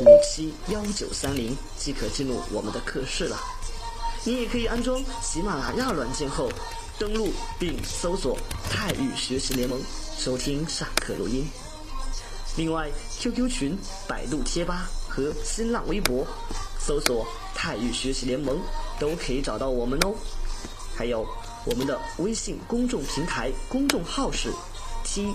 [0.00, 3.38] 五七幺九三零，即可进入我们的课室了。
[4.24, 6.50] 你也可以安装喜马拉雅软件后。
[6.96, 8.38] 登录并搜索
[8.70, 9.80] “泰语学习联盟”，
[10.16, 11.44] 收听上课录音。
[12.56, 13.76] 另外，QQ 群、
[14.06, 16.24] 百度贴吧和新浪微博
[16.78, 18.60] 搜索“泰语学习联盟”
[19.00, 20.14] 都可以找到我们哦。
[20.94, 21.26] 还有
[21.64, 24.52] 我们的微信公众平台公众号是
[25.04, 25.34] tyxxlm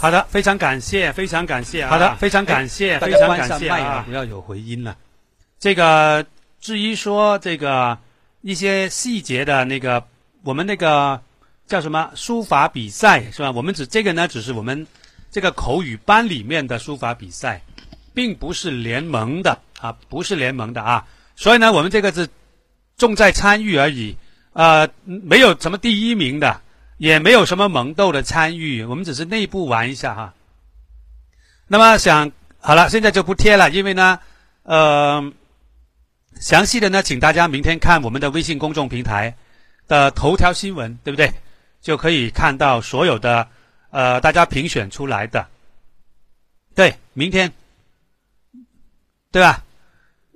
[0.00, 1.90] 好的，非常感谢，非常感谢啊！
[1.90, 4.02] 好的非常感谢，非常感谢啊！
[4.06, 4.96] 不要有回音了，
[5.58, 6.24] 这个。
[6.60, 7.96] 至于说这个
[8.40, 10.02] 一些细节的那个，
[10.42, 11.22] 我们那个
[11.68, 13.52] 叫什么书法比赛是吧？
[13.52, 14.84] 我们只这个呢，只是我们
[15.30, 17.62] 这个口语班里面的书法比赛，
[18.12, 21.06] 并不是联盟的啊，不是联盟的啊。
[21.36, 22.28] 所以呢，我们这个是
[22.96, 24.16] 重在参与而已，
[24.54, 26.60] 呃，没有什么第一名的，
[26.98, 30.34] 也没有什么萌豆的参与，我们只是内部玩一下哈。
[31.66, 32.30] 那么想
[32.60, 34.20] 好了，现在就不贴了，因为呢，
[34.64, 35.32] 呃。
[36.40, 39.34] 详细的呢，请大家明天看我们的微信公众平台
[39.88, 41.32] 的头条新闻，对不对？
[41.80, 43.48] 就可以看到所有的
[43.90, 45.44] 呃大家评选出来的。
[46.76, 47.52] 对，明天，
[49.32, 49.64] 对吧？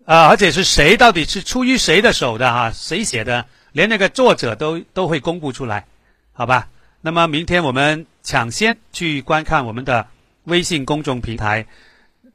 [0.04, 2.72] 啊，而且是谁到底是出于谁的手的哈？
[2.74, 3.46] 谁写的？
[3.70, 5.86] 连那个作者都都会公布出来，
[6.32, 6.68] 好吧？
[7.00, 10.06] 那么明天我们抢先去观看我们的
[10.44, 11.66] 微信公众平台，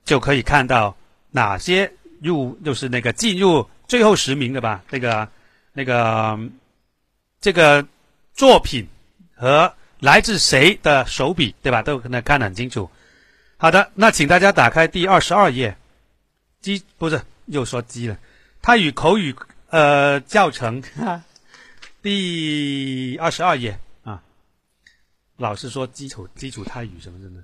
[0.06, 0.96] 就可以看到
[1.32, 1.92] 哪些。
[2.20, 5.30] 入就是那个进入最后十名的吧，那个
[5.72, 6.36] 那个
[7.40, 7.86] 这个
[8.34, 8.88] 作品
[9.36, 11.84] 和来自谁的手笔，对吧？
[11.84, 12.90] 都可能看得很清楚。
[13.58, 15.78] 好的，那请大家打开第二十二页，
[16.60, 18.18] 鸡不是又说鸡了，
[18.64, 19.36] 它与口语
[19.70, 20.82] 呃教程
[22.02, 23.80] 第二十二页，
[25.38, 27.44] 老是说基础基础泰语什么的，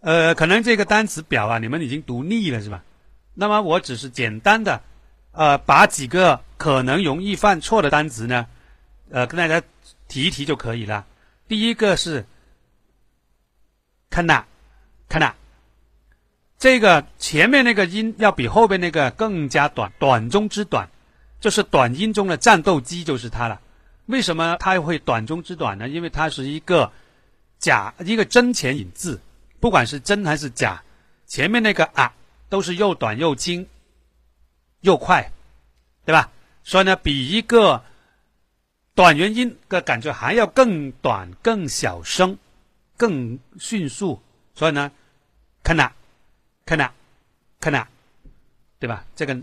[0.00, 2.82] 呃，可能这个单词表啊，你们已经读腻了是吧？
[3.34, 4.82] 那么我只是简单的，
[5.32, 8.46] 呃，把几个可能容易犯错的单词呢，
[9.10, 9.62] 呃，跟大家
[10.08, 11.06] 提一提就可以了。
[11.46, 12.24] 第一个是
[14.10, 15.32] “kana”，“kana”，
[16.58, 20.88] 这个前面那个音要比后边那个更加短，短中之短，
[21.40, 23.60] 就是短音中的战斗机就是它了。
[24.06, 25.88] 为什么它会短中之短呢？
[25.88, 26.90] 因为它是一个
[27.58, 29.20] 假一个真前引字，
[29.60, 30.82] 不管是真还是假，
[31.26, 32.14] 前面那个啊。
[32.50, 33.68] 都是又短又轻，
[34.80, 35.30] 又快，
[36.06, 36.32] 对吧？
[36.64, 37.84] 所以呢，比一个
[38.94, 42.38] 短元音的感觉还要更短、更小声、
[42.96, 44.22] 更迅速。
[44.54, 44.90] 所以呢，
[45.62, 45.92] 看哪，
[46.64, 46.90] 看哪，
[47.60, 47.86] 看哪，
[48.78, 49.04] 对吧？
[49.14, 49.38] 这个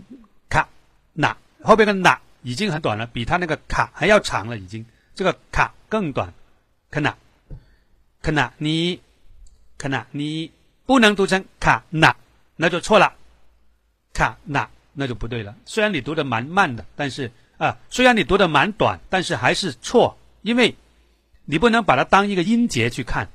[0.48, 0.68] 卡
[1.12, 4.84] 哪后边的哪已经很短了，比它那个卡还要长了，已经
[5.14, 6.34] 这个卡更短。
[6.90, 7.16] 看哪，
[8.26, 9.00] 看哪，你
[9.78, 10.50] 看哪，你
[10.84, 12.16] 不能读成卡哪。
[12.56, 13.14] 那就错了，
[14.12, 15.54] 卡那那就不对了。
[15.64, 20.74] 虽然你读的蛮慢的，但是啊，虽然你读的蛮短，但是还是错，因为
[21.44, 23.28] 你不能把它当一个音节去看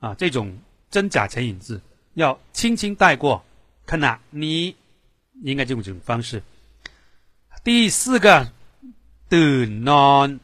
[0.00, 0.14] 啊。
[0.18, 0.58] 这种
[0.90, 1.80] 真假前引字
[2.12, 3.42] 要轻轻带过，
[3.86, 4.76] 看哪，你
[5.44, 6.42] 应该用这种方式。
[7.64, 8.52] 第四个
[9.30, 10.40] ，do non，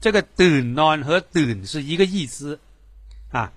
[0.00, 2.58] 这个 do non 和 do 是一个意思
[3.32, 3.52] 啊，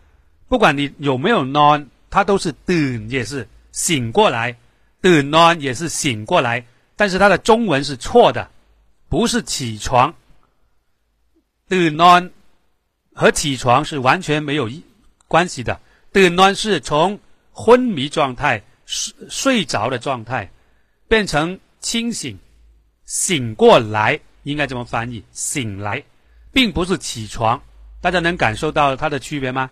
[0.47, 3.47] 不管你有没有 non，它都是 d 也是。
[3.71, 4.55] 醒过来
[5.01, 8.49] d non 也是醒过来，但是它的中文是错的，
[9.09, 10.15] 不是起床。
[11.67, 12.31] do non
[13.13, 14.69] 和起床是完全没有
[15.27, 15.77] 关系的
[16.13, 17.19] ，do non 是从
[17.51, 20.49] 昏迷状态睡睡着的状态
[21.09, 22.39] 变成清醒，
[23.03, 26.01] 醒过来应该怎么翻译，醒来，
[26.53, 27.61] 并不是起床，
[28.05, 29.67] 大家能感受到它的区别吗？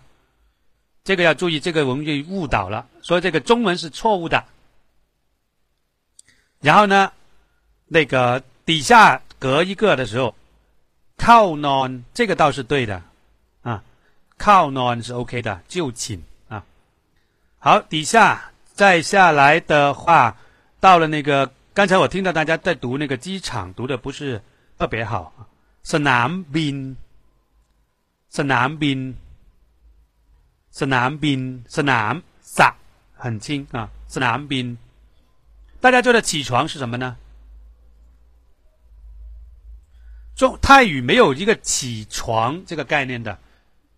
[1.04, 4.44] 这个要注意，这个容易误导了，所以这个中文是错误的。
[6.58, 7.12] 然后呢，
[7.86, 10.34] 那个底下隔一个的时候，
[11.16, 13.00] 靠 non 这个倒是对的
[13.62, 13.84] 啊，
[14.36, 16.64] 靠 non 是 OK 的，就寝啊。
[17.60, 20.36] 好，底下再下来的话，
[20.80, 24.42] 到了那个刚才我听到大家在读那个机场，读的不是
[24.76, 25.32] 特别好，
[25.84, 26.96] 是南宾。
[28.37, 28.99] สนามบิน
[30.79, 31.41] สนามบิน
[31.77, 32.13] สนาม
[32.57, 32.59] ส
[33.21, 33.47] 很轻
[33.77, 34.77] 啊，สนามบิน。
[35.81, 37.15] 大家觉得起床是什么呢？
[40.35, 43.37] 中泰语没有一个起床这个概念的，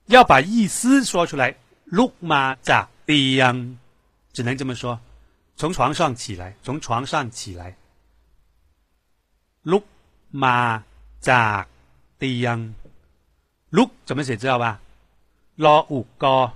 [0.07, 1.55] 要把意思说出来。
[1.97, 3.55] ลุกมาจากเตียง，
[4.33, 4.97] 只能这么说，
[5.57, 7.75] 从床上起来，从床上起来。
[9.71, 9.83] ลุก
[10.43, 10.83] มา
[11.29, 11.63] จาก
[12.17, 12.57] เตียง
[13.76, 14.80] look 怎么写知道吧
[15.54, 16.52] 老五哥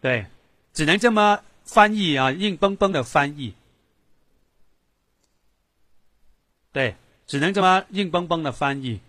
[0.00, 0.26] 对
[0.72, 3.54] 只能这么翻译啊硬邦邦的翻译。
[6.72, 6.96] 对
[7.26, 9.00] 只能这么硬邦邦的翻译。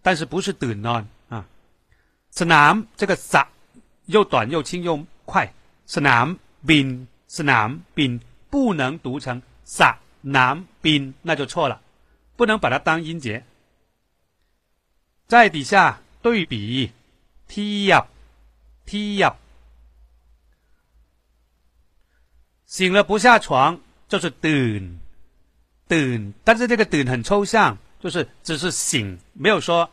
[0.00, 1.44] 但是不是的呢啊？
[2.30, 3.48] 是南这个撒
[4.06, 5.52] 又短又轻又快
[5.86, 11.82] 是南冰是南冰不能读成撒南冰那就错了
[12.36, 13.44] 不能把它当音节。
[15.26, 16.91] 在底下对比，
[17.47, 18.01] t 入
[18.85, 19.31] t 入，
[22.65, 24.97] 醒了不下床就是ตื่
[25.87, 29.89] 等，但是这个等很抽象，就是只是醒，没有说，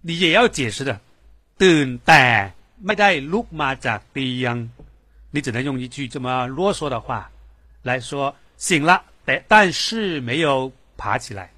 [0.00, 1.00] 你也要解释的。
[1.58, 2.52] 等แต่
[2.84, 4.68] ไม่ได้ลุกมาจากเตียง，
[5.30, 7.30] 你只能用一句这么啰嗦的话
[7.82, 11.50] 来说，醒了，但但是没有爬起来，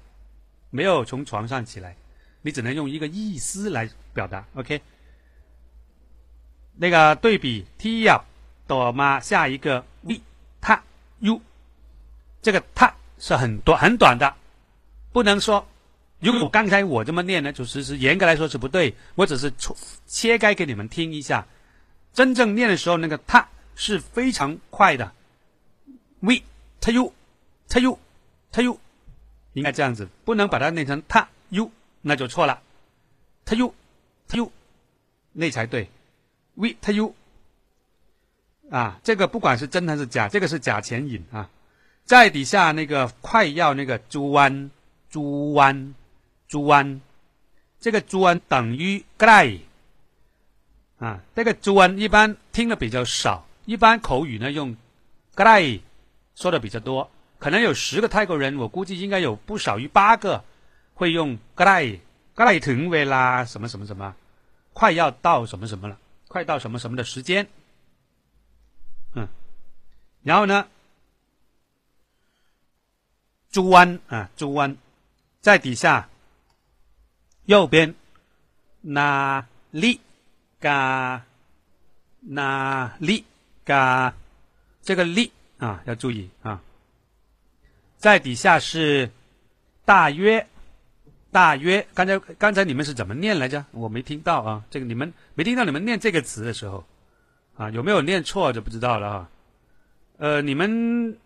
[0.69, 1.95] 没有从床上起来，
[2.44, 4.44] 你只能用一个意思来表达。
[4.54, 4.82] OK，
[6.76, 8.22] 那个对比 t i a
[8.68, 10.20] d o m a 下一个 v
[10.60, 10.78] t
[11.20, 11.40] u，
[12.42, 14.34] 这个 t 是很短很短的，
[15.10, 15.66] 不能说。
[16.20, 18.94] 如果刚才我这么念呢，就其实严格来说是不对。
[19.14, 19.50] 我只是
[20.06, 21.46] 切开给你们听一下，
[22.12, 23.42] 真正念的时候，那个 t
[23.74, 25.12] 是非常快的
[26.20, 26.42] ，v
[26.80, 27.10] t u
[27.68, 27.98] t u
[28.52, 28.78] t u，
[29.54, 31.70] 应该这样子，不能把它念成 t u。
[32.06, 32.60] 那就错了。
[33.44, 33.74] 它又
[34.28, 34.52] 它又
[35.32, 35.88] 那才对。
[36.54, 37.12] v 它又
[38.70, 41.50] 啊，这个不管是真还是假，这个是假前引啊。
[42.04, 44.70] 在底下那个快要那个猪湾，
[45.10, 45.94] 猪湾，
[46.46, 47.00] 猪湾，
[47.80, 49.60] 这个猪湾等于 gay
[50.98, 54.76] 啊，这个猪湾一般听的比较少，一般口语呢用
[55.34, 55.80] gay
[56.34, 60.44] 说的比较多，可能有十个泰国人，我估计应该有不少于八个
[60.93, 64.15] 会用 gay，gay ถึงเวลา什么什么什么，
[64.73, 65.97] 快要到什么什么了，
[66.27, 67.47] 快到什么什么的时间，
[69.13, 69.27] 嗯，
[70.23, 70.67] 然后呢？
[73.51, 74.77] 猪湾啊，猪湾，
[75.41, 76.07] 在底下
[77.45, 77.95] 右边，
[78.81, 79.99] 那里
[80.59, 81.25] 嘎
[82.19, 83.25] 那里
[83.65, 84.13] 嘎，
[84.83, 86.61] 这个里啊要注意啊。
[87.97, 89.09] 在底下是
[89.83, 90.47] 大约
[91.34, 93.66] 大约，刚才刚才你们是怎么念来着？
[93.72, 96.86] 我没听到啊，这个你们没听到你们念这个词的时候
[97.56, 99.30] 啊，有没有念错就不知道了啊。
[100.18, 101.18] 呃，你们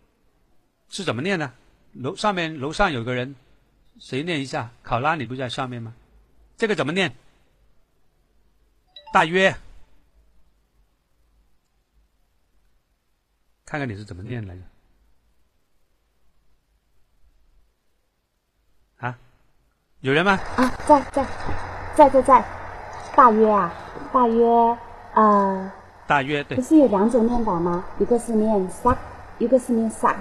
[0.88, 1.52] 是怎么念的？
[1.92, 3.36] 楼上面楼上有个人，
[3.98, 4.70] 谁念一下？
[4.82, 5.94] 考拉，你不在上面吗？
[6.56, 7.14] 这个怎么念？
[9.12, 9.54] 大约，
[13.66, 14.62] 看看你是怎么念来着？
[19.06, 19.18] 啊，
[20.00, 20.38] 有人吗？
[20.54, 21.26] 啊，在在
[21.96, 22.44] 在在在，
[23.16, 23.72] 大约啊，
[24.12, 24.46] 大约
[25.14, 25.72] 呃，
[26.06, 26.56] 大约对。
[26.56, 27.84] 不是有两种念法吗？
[27.98, 28.96] 一个是念撒，
[29.38, 30.14] 一个是念撒。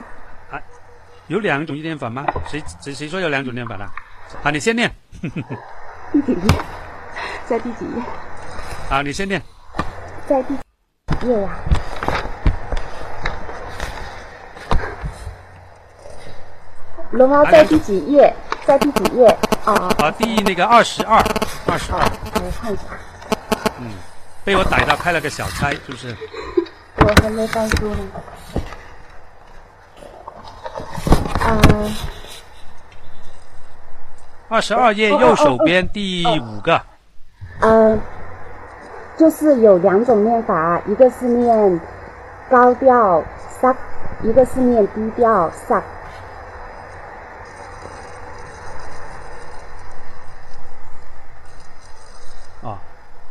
[1.28, 2.26] 有两种念法吗？
[2.48, 3.88] 谁谁谁说有两种念法的？
[4.42, 4.92] 好，你先念。
[6.12, 6.40] 第几页？
[7.46, 8.02] 在第几页？
[8.90, 9.40] 好，你先念。
[10.26, 11.56] 在第几页呀？
[17.12, 18.34] 龙猫在第几页？
[18.66, 19.38] 在第几页？
[19.68, 20.12] 啊啊！
[20.12, 21.22] 第那个二十二，
[21.66, 22.00] 二十二。
[22.00, 22.84] 我看一下。
[23.80, 23.92] 嗯，
[24.46, 26.16] 被我逮到开了个小差，是不是？
[27.00, 27.98] 我还没翻书呢。
[31.50, 31.94] 嗯，
[34.48, 36.82] 二十二页右手边第五个。
[37.60, 38.00] 嗯，
[39.18, 41.82] 就是有两种念法，一个是念
[42.50, 43.22] 高调
[43.60, 43.76] s
[44.24, 45.74] 一个是念低调 s
[52.62, 52.78] 哦，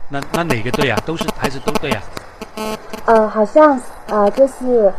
[0.09, 0.99] 那那哪个对啊？
[1.05, 2.03] 都是还是都对啊？
[3.07, 4.93] 呃，好像呃，就是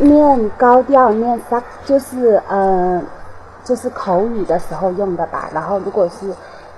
[0.00, 3.02] 念高调念 suck 就是呃
[3.64, 5.48] 就是口语的时候用的吧。
[5.52, 6.34] 然后如果是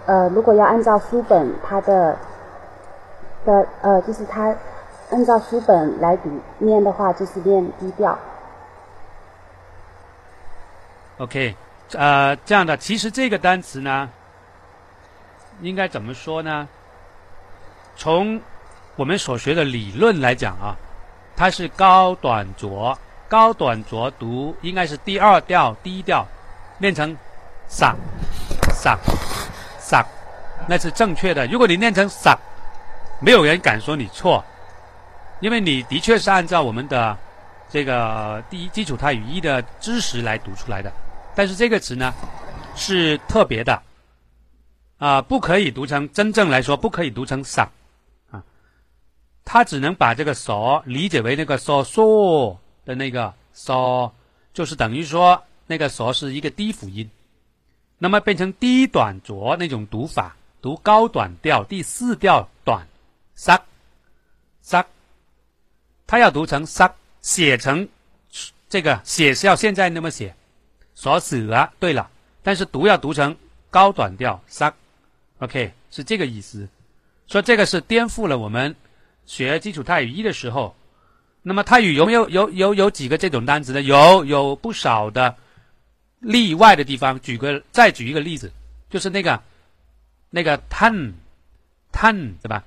[0.07, 2.17] 呃如果要按照书本它的
[3.45, 4.55] 的呃就是它
[5.11, 8.17] 按照书本来读念的话，就是念低调。
[11.19, 11.55] OK，
[11.93, 14.09] 呃，这样的，其实这个单词呢，
[15.61, 16.69] 应该怎么说呢？
[18.01, 18.41] 从
[18.97, 20.75] 我们所学的理论来讲啊，
[21.37, 26.27] 它是高短浊，高短浊读应该是第二调低调，
[26.79, 27.15] 念成
[27.69, 27.95] 嗓，
[28.73, 28.97] 嗓，
[29.79, 30.03] 嗓，
[30.67, 31.47] 那是正确的。
[31.49, 32.35] 如果你念成嗓，
[33.21, 34.43] 没有人敢说你错，
[35.41, 37.15] 因为你的确是按照我们的
[37.69, 40.91] 这个第一基础泰语一的知识来读出来的。
[41.35, 42.15] 但是这个词呢
[42.75, 43.79] 是特别的
[44.97, 47.67] 啊、不可以读成真正来说不可以读成嗓，
[49.53, 54.15] 他只能把这个所理解为那个所说的那个所，
[54.55, 57.11] 就是等于说那个所是一个低辅音，
[57.99, 62.87] 那么变成低短浊那种读法，读高短调第四调短
[63.35, 63.61] 撒
[64.63, 64.87] 撒，
[66.07, 67.89] 它要读成撒，写成
[68.69, 70.33] 这个写是要现在那么写。
[70.95, 72.09] 所死啊，对了，
[72.45, 73.37] 但是读要读成
[73.69, 74.73] 高短调 s
[75.41, 76.69] OK 是这个意思。
[77.27, 78.77] 说这个是颠覆了我们
[79.27, 80.75] 学基础泰语一的时候。
[81.43, 83.81] 那么泰语有没有有有有几个这种单词呢？
[83.81, 85.35] 有有不少的
[86.19, 87.19] 例外的地方。
[87.21, 88.53] 举个再举一个例子，
[88.91, 89.41] 就是那个
[90.29, 91.15] 那个碳
[91.93, 92.63] 碳对吧？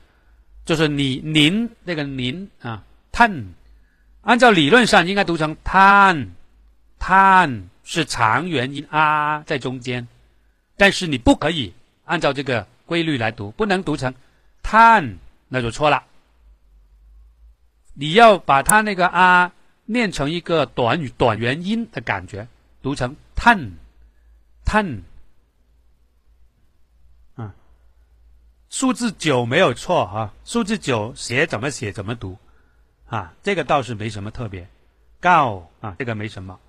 [0.65, 3.43] 就是你您那个您啊 tan，，
[4.21, 7.63] 按照理论上应该读成 tan，tan。
[7.85, 10.07] 是长元音啊在中间，
[10.77, 11.73] 但是你不可以
[12.05, 14.13] 按照这个规律来读，不能读成
[14.63, 15.15] tan，
[15.49, 16.01] 那就错了。
[17.93, 19.51] 你要把它那个啊
[19.85, 22.47] 念成一个短语短元音的感觉，
[22.81, 23.71] 读成碳
[24.65, 25.01] 碳。
[27.35, 27.53] 啊，
[28.69, 32.37] 数字九没有错啊，数字九写怎么写怎么读
[33.07, 34.67] 啊，这个倒是没什么特别。
[35.19, 36.59] 高啊，这个没什么。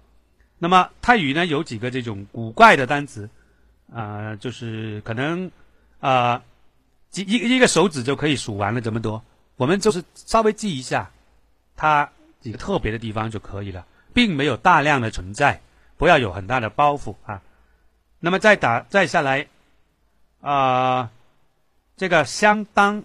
[0.58, 3.28] 那么泰语呢有几个这种古怪的单词，
[3.92, 5.50] 啊，就是可能
[6.00, 6.42] 啊，
[7.10, 9.22] 几一一个手指就可以数完了这么多。
[9.56, 11.10] 我们就是稍微记一下
[11.76, 15.60] 它几个特别的地方就可以了，并没有大量的存在，
[15.96, 17.42] 不要有很大的包袱啊。
[18.20, 19.46] 那么再打再下来
[20.40, 21.10] 啊，
[21.96, 23.02] 这个相当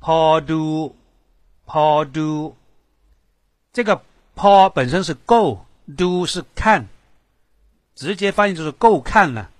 [0.00, 0.94] ，po do
[1.66, 2.56] po do，
[3.72, 4.02] 这个
[4.34, 5.66] po 本身是够。
[5.96, 6.86] do 是看，
[7.96, 9.50] 直接翻译就是够看了，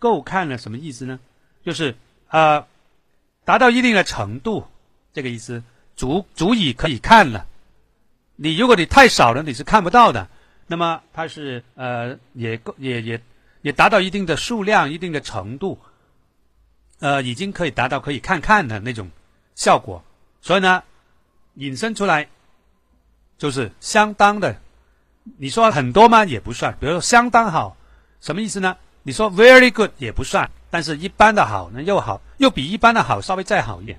[0.00, 1.20] 够看了什么意思呢？
[1.64, 1.94] 就是
[2.26, 2.66] 呃，
[3.44, 4.66] 达到一定的程度，
[5.12, 5.62] 这个意思，
[5.96, 7.46] 足足以可以看了。
[8.36, 10.28] 你如果你太少了，你是看不到的。
[10.66, 13.20] 那么它是呃，也够也也
[13.62, 15.78] 也达到一定的数量、一定的程度，
[17.00, 19.10] 呃，已经可以达到可以看看的那种
[19.54, 20.02] 效果。
[20.40, 20.82] 所以呢，
[21.54, 22.28] 引申出来
[23.36, 24.56] 就是相当的。
[25.38, 26.24] 你说很多吗？
[26.24, 26.74] 也不算。
[26.80, 27.76] 比如说相当好，
[28.20, 28.76] 什么意思呢？
[29.02, 33.98] 你说 very good 也不算，但是一般的好呢又好，又比一般的好稍微再好一点，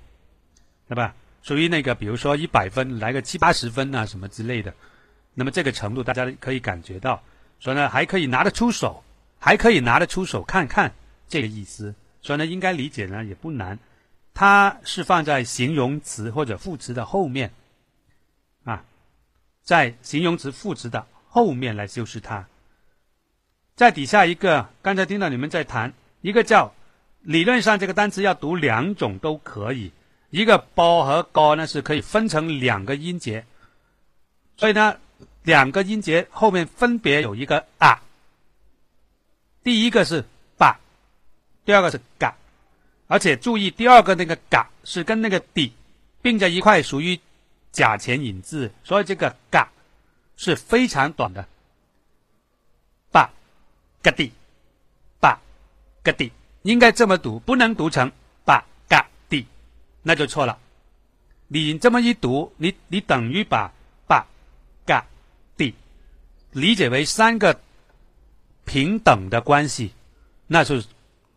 [0.92, 1.16] 对吧？
[1.42, 4.74] 属于那个，比如说一百分来个七八十分啊什么之类的，
[5.34, 7.24] 那么这个程度大家可以感觉到，
[7.62, 9.02] 所以呢还可以拿得出手，
[9.40, 10.92] 还可以拿得出手看看
[11.30, 13.80] 这个意思，所以呢应该理解呢也不难，
[14.34, 17.54] 它是放在形容词或者副词的后面，
[18.66, 18.84] 啊，
[19.64, 21.08] 在形容词副词的。
[21.34, 22.46] 后面来修饰它。
[23.78, 26.74] 在底下一个，刚才听到你们在谈，一个叫
[27.22, 29.94] 理论上这个单词要读两种都可以，
[30.32, 33.46] 一个包和高呢是可以分成两个音节，
[34.58, 34.98] 所以呢
[35.44, 38.02] 两个音节后面分别有一个啊，
[39.64, 40.26] 第一个是
[40.58, 40.80] 把，
[41.64, 42.36] 第二个是嘎，
[43.06, 45.74] 而且注意第二个那个嘎是跟那个底
[46.24, 47.20] 并在一块，属于
[47.72, 49.70] 假前引字，所以这个嘎。
[50.38, 51.46] 是非常短的，
[53.12, 53.32] 把
[54.02, 54.32] 嘎地，
[55.20, 55.40] 把
[56.02, 56.32] 嘎地，
[56.64, 58.12] 应该这么读，不能读成，
[60.02, 60.58] 那就错了。
[61.48, 63.72] 你这么一读，你你等于把
[64.08, 64.26] 把
[64.86, 65.06] 嘎
[65.58, 65.74] 地
[66.52, 67.60] 理解为三个
[68.66, 69.94] 平等的关系，
[70.48, 70.84] 那是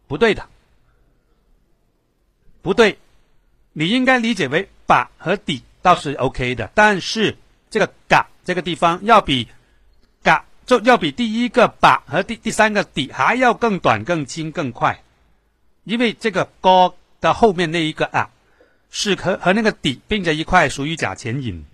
[0.06, 0.47] 不对的，
[2.62, 2.99] 不对。
[3.73, 7.37] 你应该理解为把和底倒是 OK 的，但是
[7.71, 8.28] 这个嘎。
[8.44, 9.49] 这个地方要比
[10.23, 15.02] 嘎就要比第一个把和第第三个底还要更短、更轻、更快，
[15.85, 18.30] 因为这个高的后面那一个啊，
[18.96, 21.64] 是和和那个底并在一块，属于假前引，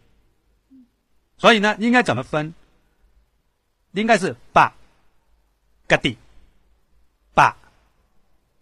[1.36, 2.54] 所以呢，应该怎么分？
[3.92, 4.72] 应该是把
[5.86, 6.16] 个地，
[7.34, 7.54] 把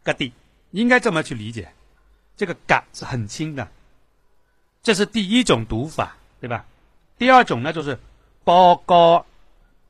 [0.02, 0.32] 个地，
[0.72, 1.72] 应该这么去理解。
[2.36, 3.68] 这个嘎是很轻的，
[4.82, 6.66] 这是第一种读法，对吧？
[7.16, 7.96] 第二种呢，就是
[8.42, 9.24] 包高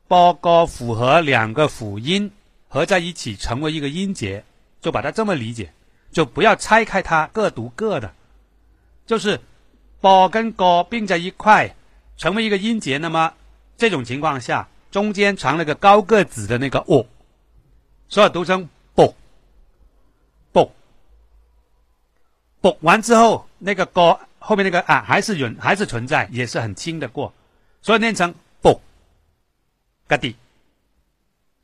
[0.07, 2.31] 包高符合两个辅音
[2.67, 4.45] 合在一起成为一个音节，
[4.79, 5.73] 就把它这么理解，
[6.11, 8.13] 就不要拆开它各读各的，
[9.09, 9.41] 就是
[10.01, 11.75] 包跟高并在一块
[12.15, 12.99] 成为一个音节。
[12.99, 13.33] 那么
[13.75, 17.07] 这种情况下，中间藏了个高个子的那个哦，
[18.07, 19.15] 所以读成啵
[20.51, 20.71] 啵
[22.61, 24.19] 啵完之后，那个高。
[24.41, 27.33] 后面那个啊还是允还是存在，也是很轻的过，
[27.81, 28.79] 所以念成啵
[30.07, 30.35] 嘎地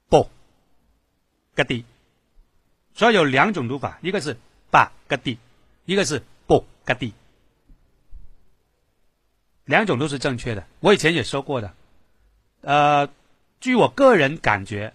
[0.10, 0.30] 啵
[1.54, 1.86] 嘎地，
[2.96, 4.36] 所以有两种读法，一个是
[4.72, 5.38] 把嘎地，
[5.86, 7.14] 一个是啵嘎地，
[9.66, 10.66] 两种都是正确的。
[10.80, 11.74] 我以前也说过的，
[12.62, 13.10] 呃，
[13.60, 14.94] 据我个人感觉，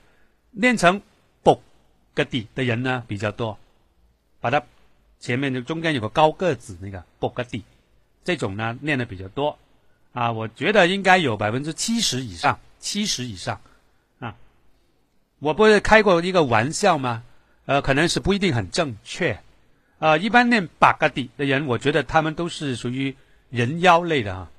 [0.50, 1.02] 念成
[1.42, 1.62] 啵
[2.14, 3.58] 嘎地的人呢比较多，
[4.40, 4.62] 把它。
[5.22, 7.62] 前面就中间有个高个子那个波格蒂，
[8.24, 9.58] 这种呢念的比较多，
[10.14, 13.60] 啊，我觉得应该有百分之七十以上，七十以上，
[14.18, 14.34] 啊，
[15.38, 17.22] 我不是开过一个玩笑吗？
[17.66, 19.38] 呃，可能是不一定很正确，
[19.98, 23.14] 呃，一般念巴格蒂的人，我觉得他们都是属于
[23.50, 24.50] 人妖类的啊，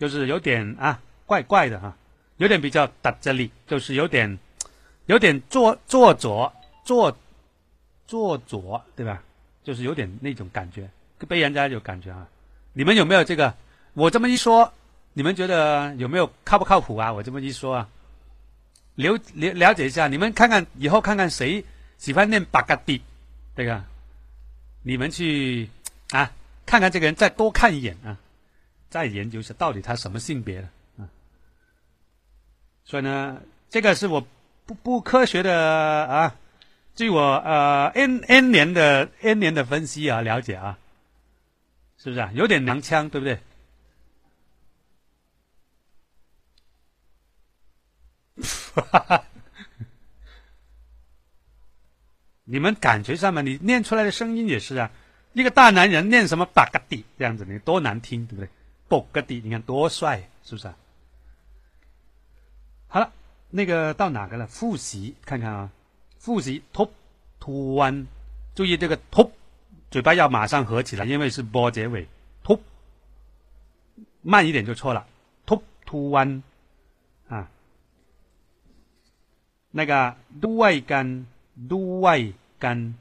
[0.00, 1.96] 就是有点啊怪怪的哈，
[2.38, 4.36] 有点比较打这里，就是有点
[5.06, 6.52] 有点做做作
[6.84, 7.16] 做。
[8.10, 9.22] 做作对吧？
[9.62, 10.90] 就是有点那种感觉，
[11.28, 12.26] 被人家有感觉啊。
[12.72, 13.54] 你们有没有这个？
[13.94, 14.72] 我这么一说，
[15.12, 17.12] 你们觉得有没有靠不靠谱啊？
[17.12, 17.88] 我这么一说啊，
[18.96, 21.64] 了了了解一下，你们看看以后看看谁
[21.98, 23.00] 喜欢念巴嘎蒂，
[23.54, 23.84] 这个，
[24.82, 25.70] 你们去
[26.10, 26.32] 啊
[26.66, 28.18] 看看这个人，再多看一眼啊，
[28.90, 31.08] 再研究一下到底他什么性别的啊。
[32.84, 34.26] 所以呢，这个是我
[34.66, 36.36] 不不科学的啊。
[36.94, 40.78] 据我呃 n n 年的 n 年的分析啊了解啊，
[41.96, 42.30] 是不是啊？
[42.34, 43.38] 有点娘腔，对不对？
[52.44, 54.90] 你们感觉上面，你念出来的声音也是啊。
[55.32, 58.48] 一个大男人念什么“巴嘎地”这样子，你多难听，对不对
[58.90, 60.76] ？“啵嘎地”，你看多帅，是不是啊？
[62.88, 63.12] 好了，
[63.48, 64.46] 那个到哪个了？
[64.46, 65.70] 复习看看啊。
[66.18, 66.90] 复习 top
[67.38, 68.06] 突弯，
[68.54, 69.30] 注意这个 top
[69.90, 72.06] 嘴巴要马上合起来，因为是波结尾
[72.44, 72.60] top
[74.20, 75.06] 慢一点就错了
[75.46, 76.42] top 突弯
[77.28, 77.48] 啊，
[79.70, 81.26] 那个 do 外干
[81.70, 82.94] do 外干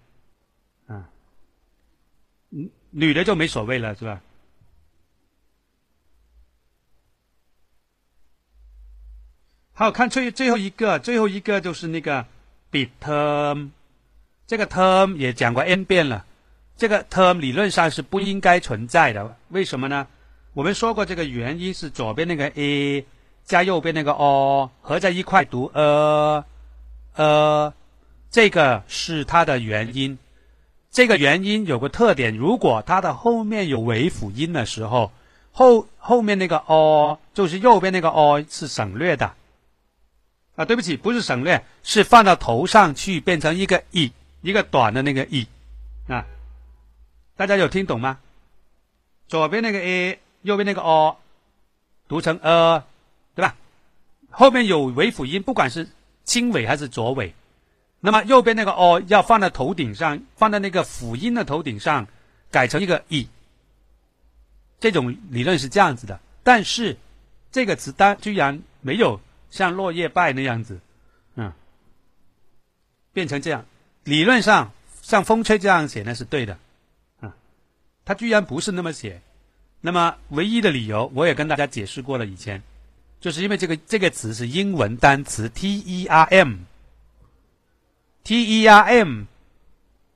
[0.87, 1.09] 啊，
[2.47, 4.21] 女女的就没所谓了是吧？
[9.79, 12.25] 好看最最后一个，最后一个就是那个。
[12.69, 13.69] bit term，
[14.45, 16.25] 这个 term 也讲过 n 遍了，
[16.75, 20.05] 这个 term 理论上是不应该存在的，为什么呢？
[20.53, 23.05] 我们说过这个原因是左边那个 a
[23.45, 26.43] 加右边那个 o 合在一块读呃
[27.15, 27.73] 呃，
[28.29, 30.17] 这个是它的原因。
[30.91, 35.13] 这个原因有个特点，如果它的后面有尾辅音的时候，
[35.53, 39.31] 后后面那个 o 就是右边那个 o 是省略的。
[40.59, 45.47] 啊，对不起，不是省略，是放到头上去变成一个 e，一个短的那个 e，
[46.09, 46.25] 啊，
[47.37, 48.19] 大家有听懂吗？
[49.29, 51.15] 左边那个 a，右边那个 o，
[52.09, 52.83] 读成 a，
[53.33, 53.55] 对吧？
[54.29, 55.87] 后面有尾辅音，不管是
[56.25, 57.33] 清尾还是浊尾，
[58.01, 62.05] 那么右边那个 o 要放在头顶上，放在那个辅音的头顶上，
[62.51, 63.29] 改成一个 e。
[64.81, 66.97] 这种理论是这样子的，但是
[67.49, 69.21] 这个词单居然没有。
[69.49, 70.79] 像落叶败那样子，
[71.35, 71.51] 嗯，
[73.13, 73.65] 变成这样，
[74.03, 76.57] 理论上像风吹这样写呢是对的，
[77.19, 77.35] 啊，
[78.05, 79.21] 他居然不是那么写，
[79.81, 82.61] 那么唯一的理由我也跟大家解释过了，以前
[83.19, 86.63] 就是因为这个这个词是英文单词 T E R M，T
[88.61, 89.23] E R M，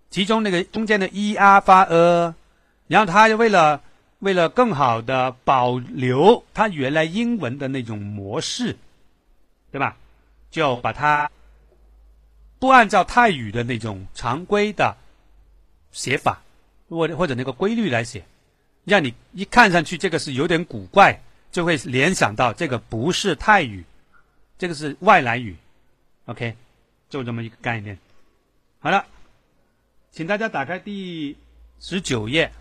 [0.10, 2.36] 其中那个中间的 E R 发呃，
[2.88, 3.82] 然后他为了
[4.20, 8.78] 为了更好的保留他原来英文的那种模式。
[9.74, 9.98] 对吧？
[10.52, 11.32] 就把它
[12.60, 14.96] 不按照泰语的那种常规的
[15.92, 16.44] 写法，
[16.88, 18.24] 或或者那个规律来写，
[18.86, 21.20] 让你一看上去这个是有点古怪，
[21.52, 23.84] 就会联想到这个不是泰语，
[24.60, 25.56] 这个是外来语。
[26.26, 26.56] OK，
[27.10, 27.98] 就这么一个概念。
[28.78, 29.08] 好了，
[30.12, 31.36] 请大家打开第
[31.80, 32.52] 十九页。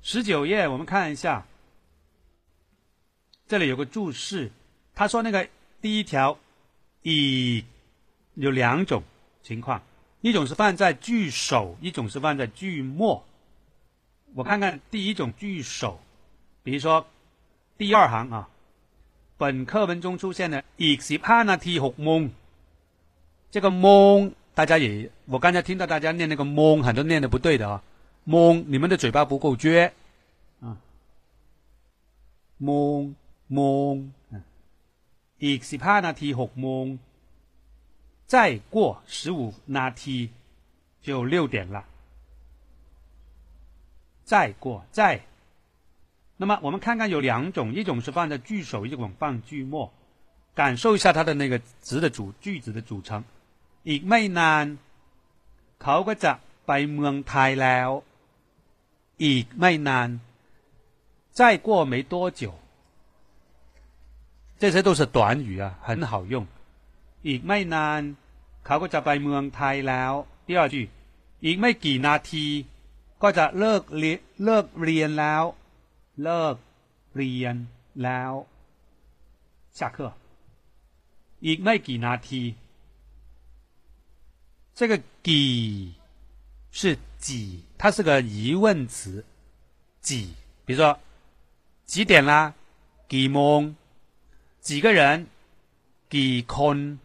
[0.00, 1.46] 十九页，我们看一下
[3.46, 4.50] 这里有个注释，
[4.94, 5.46] 他说那个
[5.82, 6.38] 第一条
[7.02, 7.64] 以
[8.34, 9.02] 有两种
[9.42, 9.82] 情况。
[10.22, 13.24] 一种是放在句首一种是放在句末。
[14.34, 16.00] 我看看第一种句首
[16.62, 17.04] 比如说
[17.76, 18.48] 第二行啊
[19.36, 22.30] 本课文中出现的以及判断题好蒙
[23.50, 27.82] 这个蒙大家也我刚才听到大家念那个蒙很多念的不对的啊。
[28.24, 29.90] 蒙你们的嘴巴不够撅。
[30.60, 30.78] 啊。
[32.58, 33.16] 蒙
[33.48, 34.12] 蒙
[35.43, 36.85] อีกสิบห้านาทีหกโมง，
[38.33, 38.35] 再
[38.73, 39.39] 过十五
[39.75, 40.17] นาที
[41.05, 41.77] 就六点了。
[44.31, 45.21] 再过再，
[46.35, 49.93] 那么我们看看有两种，一种是放在句首，一种放句末，
[50.53, 53.23] 感受一下它的那个词的组句子的组成。
[53.83, 54.65] อีกไม่นาน
[55.81, 56.31] เขาก็จะ
[56.65, 57.93] ไปเมืองไทยแล้ว。
[59.23, 60.09] อีกไม่นาน
[61.37, 62.53] 再过没多久，
[64.61, 65.17] 这些都是短
[65.47, 66.35] 语啊，很好用。
[67.27, 68.01] อีกไม่นาน
[68.65, 70.11] เขาก็จะไปเมืองไทยแล้ว。
[70.47, 70.75] 第二句，
[71.45, 72.45] อีกไม่กี่นาที
[73.21, 75.43] ก็จะเลิกเรียนเลิกเรียนแล้ว
[76.23, 76.55] เลิก
[77.15, 77.55] เรียน
[78.03, 78.31] แล้ว
[79.77, 79.97] 下课
[81.45, 82.43] อีกไม่กี่นาที
[84.77, 84.93] 这个
[85.27, 85.93] 几
[86.79, 86.81] 是
[87.25, 87.27] 几，
[87.79, 89.25] 它是个疑问词。
[90.01, 90.29] 几，
[90.65, 90.99] 比如说
[91.85, 92.53] 几点啦？
[93.09, 93.75] 几蒙？
[94.62, 95.26] 几个人？
[96.08, 96.98] 几空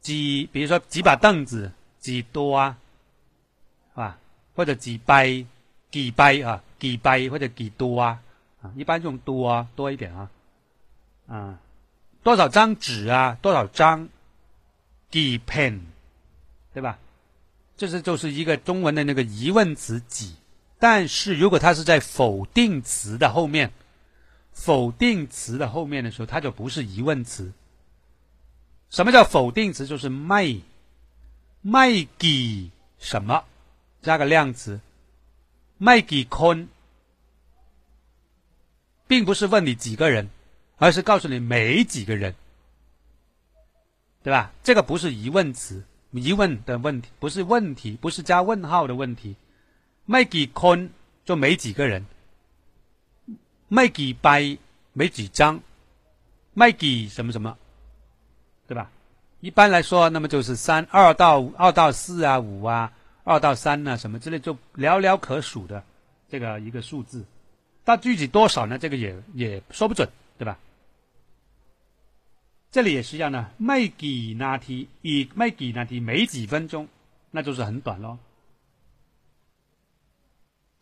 [0.00, 1.72] 几，比如说几把凳子？
[1.98, 2.78] 几多啊？
[3.90, 4.18] 是吧？
[4.54, 5.44] 或者几杯，
[5.90, 8.20] 几杯啊，几杯或者几多啊，
[8.62, 10.30] 啊，一般用多啊，多一点啊，
[11.26, 11.58] 啊，
[12.22, 14.08] 多少张纸啊，多少张，
[15.10, 15.80] 几 pen，
[16.72, 16.98] 对吧？
[17.76, 20.34] 这是就是一个中文的那个疑问词几，
[20.78, 23.72] 但是如果它是在否定词的后面，
[24.58, 27.52] 否定词的后面的时候，它就不是疑问词。
[28.90, 29.86] 什么叫否定词？
[29.86, 30.56] 就是卖，
[31.62, 32.68] 卖给
[32.98, 33.44] 什么？
[34.02, 34.80] 加个量词，
[35.78, 36.68] 卖几坤，
[39.06, 40.28] 并不是问你几个人，
[40.76, 42.34] 而是告诉你没几个人，
[44.24, 44.52] 对吧？
[44.64, 49.36] 这个不是疑问词，疑问的问题不是问题，不是加问号的问题。
[50.04, 50.90] 卖几坤
[51.24, 52.04] 就没几个人，
[53.68, 54.56] 卖几掰
[54.92, 55.60] 没几张，
[56.54, 57.56] 卖几什么什么，
[58.66, 58.90] 对吧？
[59.40, 62.92] 一般来说，那么就是三二到二到四啊，五啊。
[63.24, 65.84] 二到三呢，什么之类，就寥寥可数的
[66.30, 67.22] 这个一个数字，
[67.84, 68.78] 但具体多少呢？
[68.78, 70.58] 这个也也说不准，对吧？
[72.70, 76.88] 这里也是一样的，卖几那题，以卖几那题，没几分钟，
[77.30, 78.16] 那就是很短喽。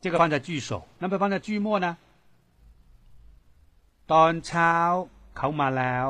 [0.01, 1.97] 这个放在句首，那么放在句末呢？
[4.12, 4.74] ตอนเช้า
[5.38, 6.08] เขามาแล้ว，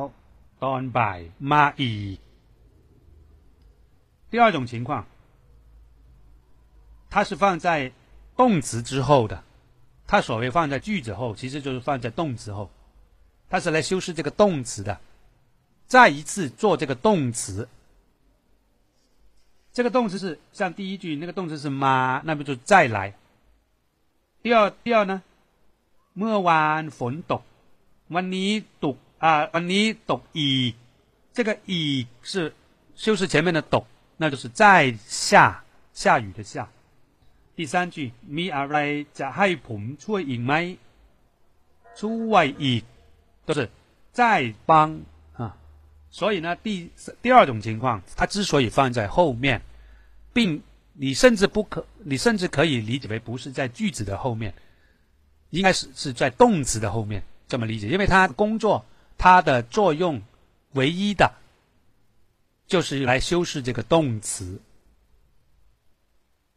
[0.63, 1.19] ตอนบ่าย
[1.51, 2.17] มาอีก。
[4.31, 4.89] 第二种情况。
[7.13, 7.91] 它是放在
[8.37, 9.43] 动词之后的，
[10.07, 12.69] 它所谓放在句子后，其实就是放在动词后，
[13.49, 14.97] 它是来修饰这个动词的，
[15.87, 17.67] 再一次做这个动词。
[19.73, 23.13] 这个动词是像第一句那个动词是嘛，那不就再来？
[24.41, 25.21] 第二第二呢？
[26.17, 27.41] เมื่อวานฝนตก
[28.15, 28.49] วันนี้
[28.83, 30.49] ตก啊วันนี้ตกอี
[31.35, 32.53] 这个อี是
[32.95, 33.85] 修饰前面的ตก，
[34.17, 36.69] 那就是在下下雨的下。
[37.55, 40.53] 第三句มีอะไรจะให้ผมช่วยอีกไหม
[41.99, 42.83] ช่วยอีก
[43.45, 43.69] 都是
[44.13, 45.01] 再帮
[45.37, 45.55] 啊，
[46.09, 46.89] 所以呢，第
[47.21, 49.61] 第二种情况，它之所以放在后面，
[50.33, 50.61] 并
[50.93, 54.53] 你甚至不可，你甚至可以理解为不是在句子的后面，
[55.49, 58.84] 应该是是在动词的后面 这么理解，因为它工作
[59.16, 60.22] 它的作用
[60.72, 61.32] 唯一的，
[62.66, 64.60] 就是来修饰这个动词。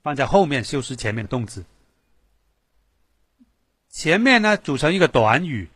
[0.01, 1.63] 放在后面修饰前面的动词，
[3.89, 5.69] 前面呢组成一个短语，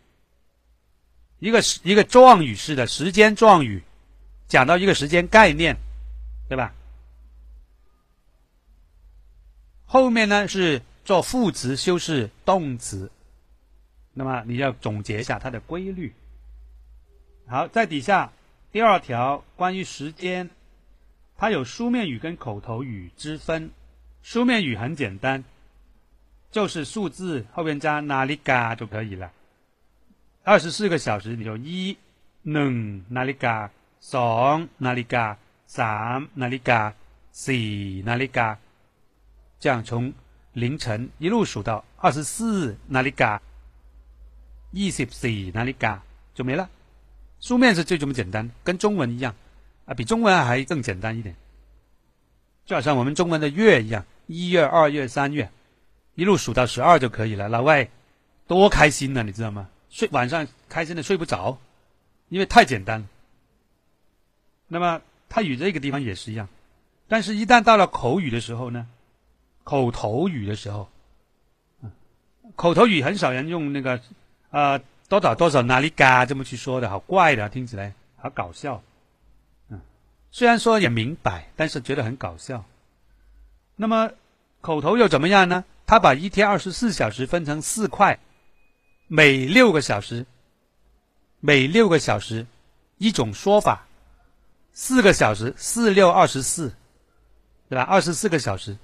[1.39, 3.83] 一个一个状语式的时间状语，
[4.47, 5.75] 讲到一个时间概念，
[6.47, 6.73] 对吧？
[9.83, 13.11] 后面呢是做副词修饰动词，
[14.13, 16.13] 那么你要总结一下它的规律。
[17.47, 18.31] 好，在底下
[18.71, 20.49] 第二条关于时间，
[21.35, 23.71] 它有书面语跟口头语之分。
[24.21, 25.43] 书面语很简单，
[26.51, 29.31] 就是数字后边加哪里嘎就可以了。
[30.43, 31.97] 二十四个小时，你就一、
[32.41, 36.93] 能哪里嘎、ส哪里嘎、三哪里嘎、
[37.31, 37.51] 四
[38.05, 38.57] 哪里嘎，
[39.59, 40.13] 这样从
[40.53, 43.41] 凌晨一路数到二十四哪里嘎，
[44.72, 46.00] ยี่สิบสี่นาฬิกา
[46.34, 46.68] 就没了。
[47.40, 49.34] 书面是就这么简单，跟中文一样
[49.86, 51.34] 啊，比中文还更简单一点。
[52.66, 55.50] 就好像我们中文的月一样，一月、二月、三月，
[56.16, 57.48] 一路数到十二就可以了。
[57.48, 57.88] 老外
[58.46, 59.68] 多开心呢，你知道吗？
[59.88, 61.56] 睡晚上开心的睡不着，
[62.28, 63.06] 因为太简单了。
[64.66, 66.46] 那么泰语这个地方也是一样，
[67.08, 68.86] 但是一旦到了口语的时候呢，
[69.64, 70.90] 口头语的时候，
[72.54, 73.98] 口头语很少人用那个
[74.53, 78.83] 呃多少多少哪里嘎这么去说的，好怪的，听起来好搞笑。
[79.69, 79.81] 嗯，
[80.29, 82.63] 虽然说也明白，但是觉得很搞笑。
[83.75, 84.11] 那么
[84.61, 85.65] 口头又怎么样呢？
[85.87, 88.19] 他把一天二十四小时分成四块，
[89.07, 90.27] 每六个小时，
[91.39, 92.45] 每六个小时
[92.99, 93.87] 一种说法，
[94.71, 96.75] 四个小时，四六二十四，
[97.69, 97.81] 对吧？
[97.81, 98.77] 二十四个小时，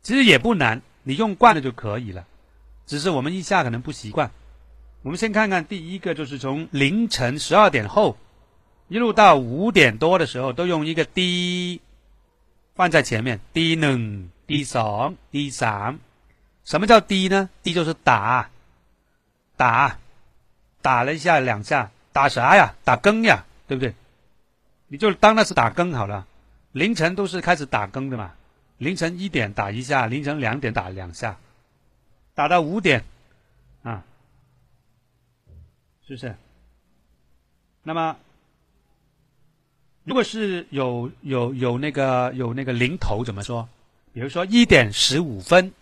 [0.00, 2.24] 其实也不难，你用惯了就可以了。
[2.86, 4.30] 只是我们一下可能不习惯。
[5.04, 8.16] 我们先看看第一个，就是从凌晨十二点后
[8.88, 11.82] 一路到五点多的时候，都用一个 D
[12.74, 15.98] 放在前面，D 能 D 上 D 三。
[16.64, 18.48] 什么叫 D 呢？D 就是打
[19.58, 19.98] 打
[20.80, 22.74] 打了一下两下，打啥呀？
[22.82, 23.94] 打更呀，对不对？
[24.88, 26.26] 你就当那是打更好了。
[26.72, 28.32] 凌晨都是开始打更的嘛，
[28.78, 31.36] 凌晨一点打一下，凌晨两点打两下。
[32.34, 33.04] 打到五点，
[33.82, 34.02] 啊，
[36.06, 36.34] 是不是？
[37.82, 38.16] 那么，
[40.04, 43.68] 如果是有有有那个有那个零头怎么说？
[44.12, 45.72] 比如说一点十五分，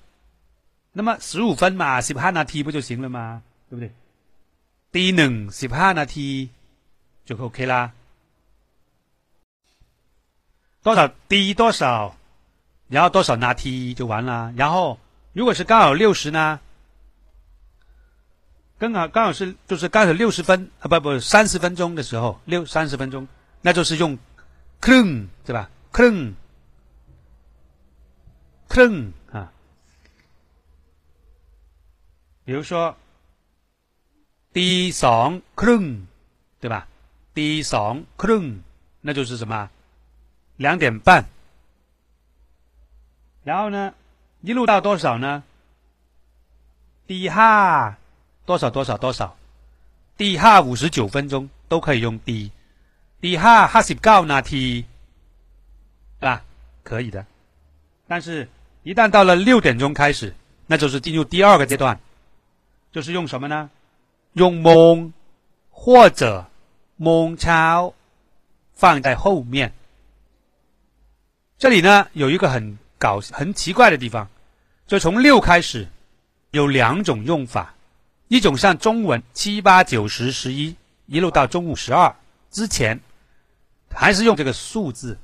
[0.93, 3.43] 那么十五分嘛，十帕那 T 不就行了吗？
[3.69, 3.91] 对不对？
[4.91, 6.51] 第一能十帕那 T
[7.25, 7.93] 就 OK 啦。
[10.83, 12.17] 多少低多少，
[12.89, 14.99] 然后多少拿 T 就完了，然后。
[15.35, 16.61] 如果是刚好六十呢？
[18.83, 23.29] 刚好刚好是就是刚好六十分啊不不三十分钟的时候六三十分钟，
[23.61, 24.19] 那就是用
[24.81, 26.35] kung 对吧？kung
[28.69, 29.53] kung 啊，
[32.45, 32.97] 比如说
[34.53, 36.01] 第二 kung
[36.59, 36.89] 对吧？
[37.35, 38.63] 第二 kung
[39.01, 39.71] 那就是什么？
[40.57, 41.27] 两点半，
[43.45, 43.95] 然后呢？
[44.41, 45.45] 一路到多少呢？
[47.07, 47.97] 第哈
[48.45, 49.37] 多少多少多少？
[50.17, 52.51] 第哈五十九分钟都可以用第，
[53.21, 54.85] 第哈哈十九那题，
[56.21, 56.43] 对吧？
[56.83, 57.25] 可以的。
[58.07, 58.49] 但是，
[58.83, 60.35] 一旦到了六点钟开始，
[60.67, 61.99] 那就是进入第二个阶段，
[62.91, 63.71] 就是用什么呢？
[64.35, 65.13] 用蒙
[65.71, 66.45] 或者
[66.97, 67.93] 蒙超
[68.75, 69.73] 放在后面。
[71.59, 72.79] 这里呢有一个很。
[73.03, 74.29] 搞很奇怪的地方，
[74.87, 75.89] 就从六开始，
[76.53, 77.75] 有两种用法，
[78.33, 82.17] 一种像中文七八九十十一一路到中午十二
[82.51, 82.99] 之前，
[83.95, 85.19] 还是用这个数字；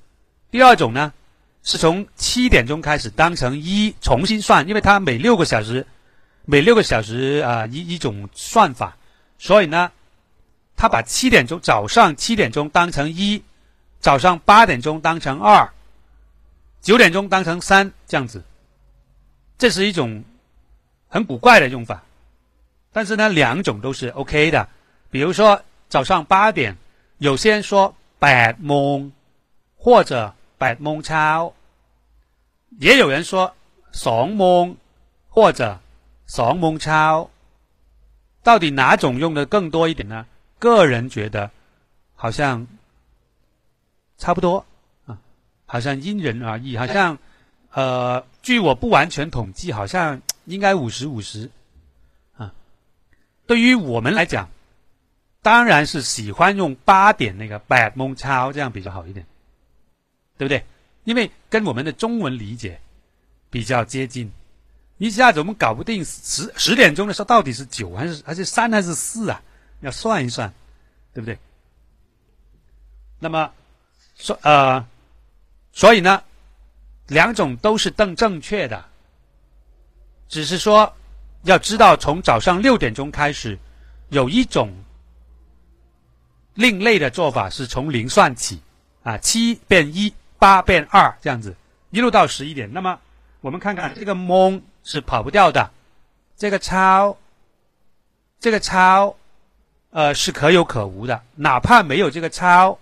[0.51, 1.15] 第二种呢，
[1.63, 5.87] 是从七点钟开始当成一重新算，因为它每六个小时，
[6.45, 8.99] 每六个小时啊一一种算法，
[9.39, 9.91] 所以呢，
[10.77, 13.43] 他把七点钟早上七点钟当成一，
[14.01, 15.73] 早上八点钟当成二。
[16.83, 18.45] 九点钟当成三这样子，
[19.57, 20.25] 这是一种
[21.09, 22.03] 很古怪的用法，
[22.93, 24.69] 但是呢，两种都是 OK 的。
[25.11, 26.77] 比如说早上八点，
[27.19, 29.13] 有些人说八蒙
[29.77, 31.55] 或者八蒙超，
[32.79, 33.55] 也有人说
[33.93, 34.77] 双蒙
[35.29, 35.79] 或者
[36.27, 37.31] 双蒙超，
[38.43, 40.27] 到底哪种用的更多一点呢？
[40.59, 41.51] 个人觉得
[42.15, 42.67] 好像
[44.17, 44.65] 差不多
[45.07, 45.19] 啊。
[45.67, 47.19] 好像因人而异，好像，
[47.73, 51.51] 呃，据我不完全统计，好像应该五十五十，
[53.49, 54.49] 对于我们来讲，
[55.43, 59.27] 当然是喜欢用八点那个 bad 蒙超这样比较好一点，
[60.37, 60.65] 对不对？
[61.05, 62.81] 因为跟我们的中文理解
[63.51, 64.31] 比较接近，
[64.99, 69.43] 一下子我们搞不定十十点钟的时候到底是九还是还是三还是四啊？
[69.81, 70.53] 要算一算，
[71.13, 71.37] 对不对？
[73.19, 73.51] 那么
[74.17, 74.87] 说呃。
[75.71, 76.25] 所以呢，
[77.07, 78.85] 两种都是正正确的，
[80.29, 80.93] 只是说
[81.43, 83.59] 要知道，从早上六点钟开始，
[84.09, 84.71] 有一种
[86.55, 88.61] 另类的做法是从零算起，
[89.03, 91.55] 啊，七变一，八变二，这样子
[91.91, 92.71] 一路到十一点。
[92.73, 92.99] 那么
[93.41, 95.71] 我们看看这个蒙是跑不掉的，
[96.37, 97.17] 这个超，
[98.41, 99.17] 这个超，
[99.91, 101.23] 呃，是可有可无的。
[101.37, 102.79] 哪怕没有这个超，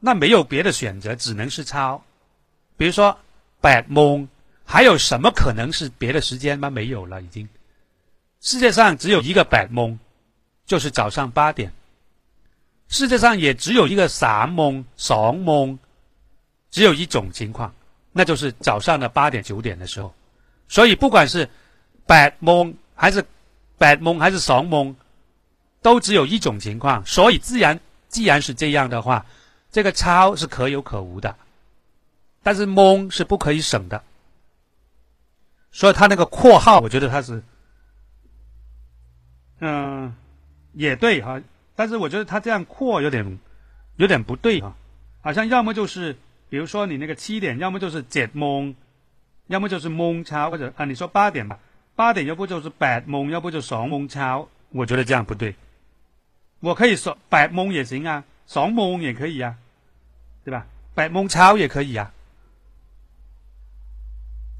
[0.00, 2.02] 那没有别的选择，只能是超。
[2.76, 3.16] 比如说
[3.62, 4.26] ，bad moon，
[4.64, 6.70] 还有什么可能是别的时间吗？
[6.70, 7.48] 没有了，已经。
[8.44, 9.98] 世界上只有一个白蒙
[10.66, 11.72] 就是早上八点。
[12.88, 15.78] 世界上也只有一个三蒙、双蒙，
[16.70, 17.74] 只有一种情况，
[18.12, 20.14] 那就是早上的八点、九点的时候。
[20.68, 21.48] 所以不管是
[22.06, 23.24] 白蒙还是
[23.78, 24.94] 白蒙还是双蒙，
[25.80, 27.04] 都只有一种情况。
[27.06, 27.80] 所以自然
[28.10, 29.24] 既然是这样的话，
[29.72, 31.34] 这个超是可有可无的，
[32.42, 34.04] 但是蒙是不可以省的。
[35.72, 37.42] 所以他那个括号，我觉得他是，
[39.60, 40.14] 嗯，
[40.72, 41.40] 也对哈。
[41.76, 43.38] 但是我觉得他这样扩有点
[43.96, 44.76] 有点不对啊，
[45.22, 46.16] 好像要么就是
[46.48, 48.74] 比如说你那个七点，要么就是解蒙，
[49.48, 51.58] 要么就是蒙超，或者啊你说八点吧，
[51.96, 55.54] 八点要不就是八蒙，要不就双蒙超，我觉得这样不对。
[56.60, 59.56] 我可以说八蒙也行啊，双蒙也可以啊，
[60.44, 60.66] 对吧？
[60.94, 62.12] 八蒙超也可以啊。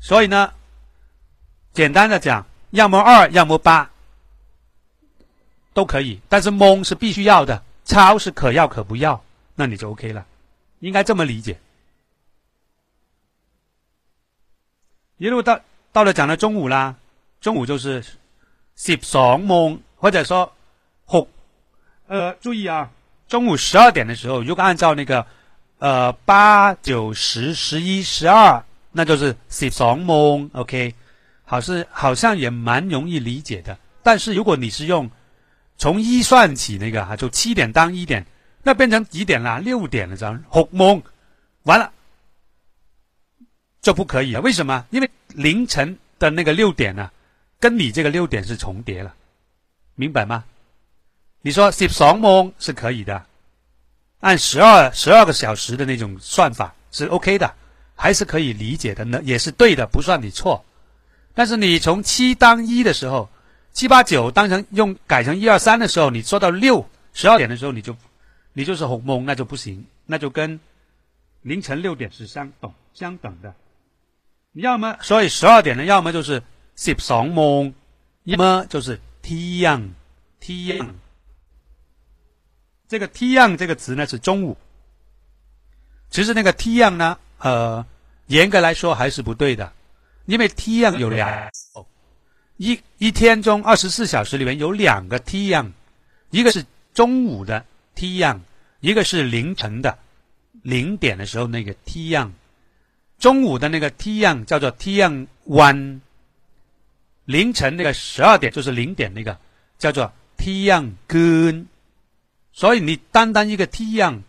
[0.01, 0.53] 所以呢，
[1.73, 3.91] 简单的讲，要么二，要么八。
[5.75, 9.23] 都可以，但是蒙是必须要的，超是可要可不要，
[9.57, 10.25] 那你就 OK 了，
[10.79, 11.59] 应该这么理解。
[15.19, 15.61] 一路到
[15.93, 16.95] 到了讲到中午啦，
[17.41, 18.03] 中午就是
[18.77, 20.51] 十双蒙，或者说
[21.05, 21.27] 好，
[22.07, 22.91] 呃，注意啊，
[23.29, 25.27] 中午十二点的时候，如果按照那个
[25.79, 30.95] 呃八九十十一十二，那就是十双蒙，OK，
[31.45, 35.11] 好是好像也蛮容易理解的，但是如果你是用
[35.77, 38.25] 从一算起，那个哈，就七点当一点，
[38.63, 39.59] 那变成几点了？
[39.59, 41.03] 六点了，这样好蒙，
[41.65, 41.93] 完了
[43.83, 44.41] 就不可以了。
[44.41, 44.87] 为什么？
[44.91, 47.11] 因为凌晨的那个六点呢，
[47.59, 49.13] 跟你这个六点是重叠了，
[49.97, 50.45] 明白吗？
[51.43, 53.27] 你说十双蒙是可以的，
[54.21, 57.53] 按十二十二个小时的那种算法是 OK 的，
[57.97, 60.65] 还是可以理解的呢，也是对的，不算你错。
[61.35, 63.29] 但是你从七当一的时候。
[63.75, 67.95] 七八九当成用改成一二三的时候，你说到六十二点的时候，你就
[68.53, 70.59] 你就是红蒙，那就不行，那就跟
[71.43, 73.53] 凌晨六点是相等相等的。
[74.53, 76.41] 你要么所以十二点呢，要么就是
[76.77, 77.75] 十双蒙，
[78.23, 79.93] 要么就是天阳
[80.39, 80.95] 天阳。
[82.87, 84.57] 这个天阳这个词呢是中午，
[86.11, 87.85] 其实那个天阳呢，呃，
[88.29, 89.73] 严格来说还是不对的，
[90.27, 91.51] 因为天阳有两。
[92.57, 95.73] 一一天中二十四小时里面有两个 T 样，
[96.31, 97.65] 一个是中午的
[97.97, 98.41] T 样，
[98.81, 99.99] 一个是凌晨的
[100.63, 102.33] 零点的时候那个 T 样。
[103.19, 106.01] 中午的那个 T 样叫做 T 样 one，
[107.25, 109.37] 凌晨那个十二点就是零点那个
[109.79, 111.67] 叫做 T 样根。
[112.53, 114.23] 所以你单单一个 T 样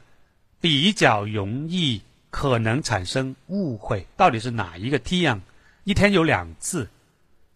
[0.59, 5.41] 比较容易可能产生误会，到底是哪一个 T 样？
[5.83, 6.89] 一天有两次。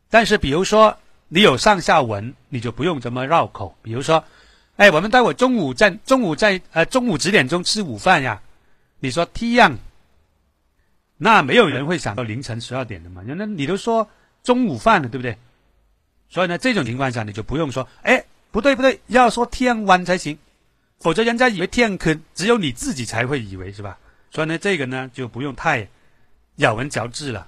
[0.09, 3.77] 但是，比如说你有上下文，你就不用这么绕口。
[3.83, 4.23] 比如说，
[4.77, 8.41] 哎，我们待会中午在中午在呃中午几点钟吃午饭呀？
[8.99, 9.77] 你说 T 样，
[11.17, 13.21] 那没有人会想到凌晨十二点的嘛？
[13.25, 14.09] 那你都说
[14.43, 15.37] 中午饭了，对不对？
[16.29, 20.37] 所以呢，这种情况下你就不用说，哎，不对不对，要说天晚才行，
[20.99, 23.97] 否则人家以为天坑，只有你自己才会以为是吧？
[24.31, 25.87] 所以呢，这个呢就不用太
[26.55, 27.47] 咬文嚼字了。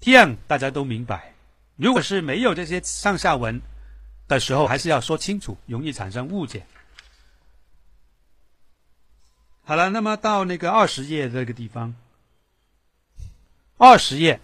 [0.00, 1.34] 天，大家都明白。
[1.76, 3.60] 如果是没有这些上下文
[4.26, 6.66] 的时候，还是要说清楚，容易产生误解。
[9.64, 11.94] 好了，那么到那个二十页这个地方，
[13.76, 14.40] 二十页，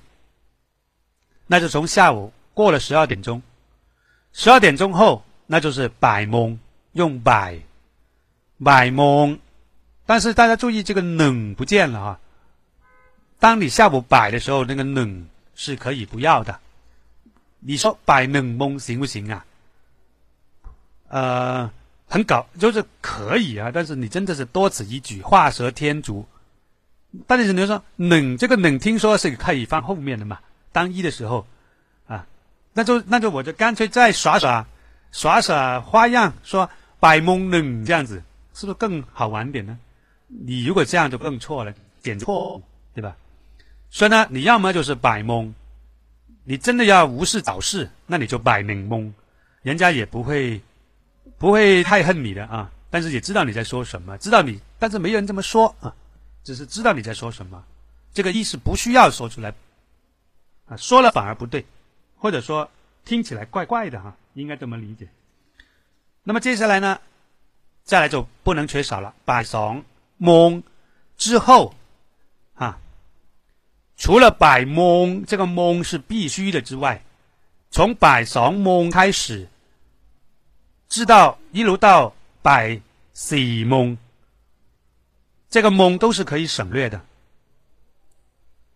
[1.46, 3.42] 那就从下午过了十二点钟，
[4.32, 6.58] 十二点钟后，那就是百蒙，
[6.92, 7.58] 用百
[8.62, 9.38] 百蒙。
[10.06, 12.20] 但是大家注意，这个冷不见了啊。
[13.38, 15.28] 当你下午摆的时候，那个冷。
[15.54, 16.60] 是可以不要的。
[17.60, 19.46] 你说摆冷蒙行不行啊？
[21.08, 21.70] 呃，
[22.08, 23.70] 很搞，就是可以啊。
[23.72, 26.26] 但是你真的是多此一举，画蛇添足。
[27.26, 30.40] 但是你说冷这个冷，听说是可以放后面的嘛？
[30.72, 31.46] 当一的时候
[32.08, 32.26] 啊，
[32.72, 34.66] 那就那就我就干脆再耍耍
[35.12, 36.68] 耍耍花样，说
[36.98, 38.22] 摆蒙冷这样子，
[38.52, 39.78] 是不是更好玩点呢？
[40.26, 41.72] 你如果这样就更错了，
[42.02, 42.60] 点错
[42.92, 43.16] 对吧？
[43.94, 45.54] 所以呢，你要么就是摆蒙，
[46.42, 49.14] 你真的要无事找事，那你就摆明蒙，
[49.62, 50.60] 人家也不会
[51.38, 52.68] 不会太恨你的啊。
[52.90, 55.94] 但是也知道你在说什么，知道你，但是没人这么说啊，
[56.42, 57.64] 只是知道你在说什么。
[58.12, 59.54] 这个意思不需要说出来
[60.66, 61.64] 啊，说了反而不对，
[62.16, 62.68] 或者说
[63.04, 65.06] 听起来怪怪的哈，应该这么理解。
[66.24, 66.98] 那么接下来呢，
[67.84, 69.84] 再来就不能缺少了，摆怂
[70.16, 70.60] 蒙
[71.16, 71.72] 之后。
[74.04, 77.02] 除了百蒙这个蒙是必须的之外，
[77.70, 79.48] 从百上蒙开始，
[80.90, 82.78] 直到一路到百
[83.14, 83.34] 四
[83.64, 83.96] 蒙，
[85.48, 87.00] 这个蒙都是可以省略的。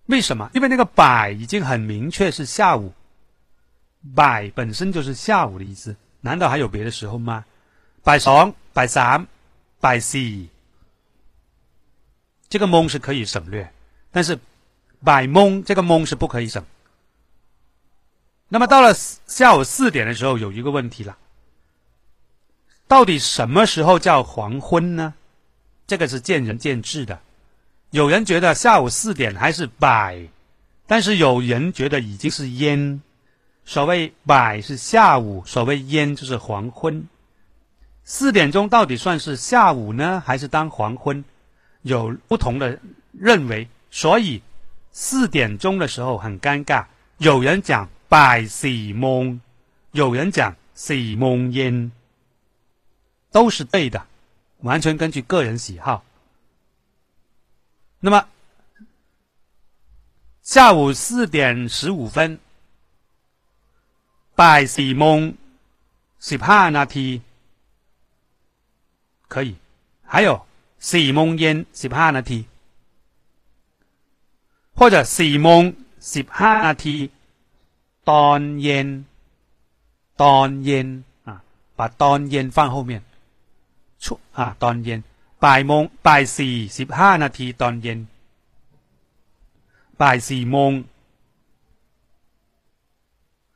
[0.06, 0.50] 为什么？
[0.54, 2.94] 因为那个百已经很明确是下午，
[4.14, 5.94] 百本身就是下午的意思。
[6.22, 7.44] 难道还有别的时候吗？
[8.02, 9.26] 百上、百三、
[9.78, 10.18] 百四，
[12.48, 13.70] 这个蒙是可以省略，
[14.10, 14.38] 但是
[15.04, 16.64] 百蒙这个蒙是不可以省。
[18.48, 21.16] 那么到了下午四点的时候，有一个问题了：
[22.86, 25.14] 到底什么时候叫黄昏呢？
[25.86, 27.20] 这个是见仁见智的。
[27.90, 30.28] 有人觉得下午四点还是百，
[30.86, 33.00] 但是有人觉得已经是烟。
[33.64, 37.06] 所谓百是下午，所谓烟就是黄昏。
[38.04, 41.22] 四点钟到底算是下午呢，还是当黄昏？
[41.82, 42.78] 有不同的
[43.12, 44.42] 认为，所以
[45.00, 46.84] 四点钟的时候很尴尬。
[47.18, 49.40] 有人讲百四梦，
[49.92, 51.92] 有人讲四梦烟，
[53.30, 54.04] 都是对的，
[54.58, 56.02] 完全根据个人喜好。
[58.00, 58.26] 那么
[60.42, 62.40] 下午四点十五分。
[64.34, 65.32] 拜四蒙
[66.18, 67.22] 十帕那提
[69.28, 69.56] 可以，
[70.02, 70.44] 还有
[70.80, 72.46] 四梦烟十帕那提，
[74.78, 77.10] 或者四蒙十帕那提
[78.04, 79.04] 当烟
[80.14, 81.42] 当烟啊，
[81.74, 83.02] 把当烟放后面，
[83.98, 85.02] 出啊当烟
[85.40, 88.06] 拜蒙拜四十帕那提当烟
[89.96, 90.84] 拜四蒙。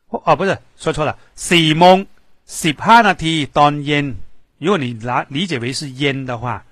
[0.09, 2.05] 哦，不是说错了，四蒙
[2.47, 4.17] 十哈那提当烟。
[4.59, 6.65] 如果你拿理解为是烟的话，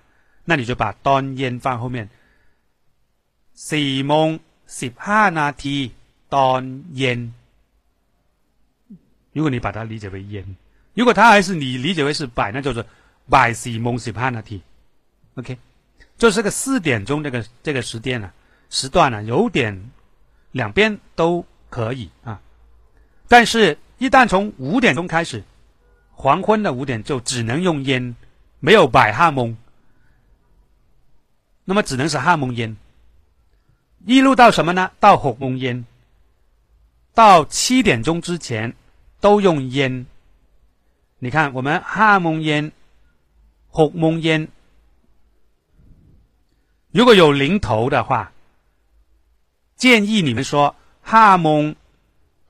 [0.45, 2.11] 那你就把当烟放后面。
[3.63, 5.93] 四蒙十哈那提
[6.31, 7.35] 当烟。
[9.35, 10.43] 如果你把它理解为烟，
[10.95, 12.83] 如果它还是你理解为是百，那就是
[13.29, 14.63] 百四蒙十哈那提。
[15.35, 15.59] OK，
[16.17, 18.33] 就是个四点钟这个这个时间呢，
[18.71, 19.91] 时段呢，有点
[20.53, 22.41] 两边都可以啊。
[23.29, 25.45] 但是，一旦从五点钟开始，
[26.13, 28.17] 黄昏的五点就只能用烟，
[28.59, 29.55] 没有百哈蒙，
[31.67, 32.75] 那么只能是哈蒙烟。
[34.05, 34.91] 一路到什么呢？
[35.01, 35.85] 到火蒙烟，
[37.15, 38.75] 到七点钟之前
[39.21, 40.07] 都用烟。
[41.19, 42.73] 你看，我们哈蒙烟、
[43.69, 44.49] 火蒙烟，
[46.91, 48.33] 如果有零头的话，
[49.77, 51.77] 建议你们说哈蒙。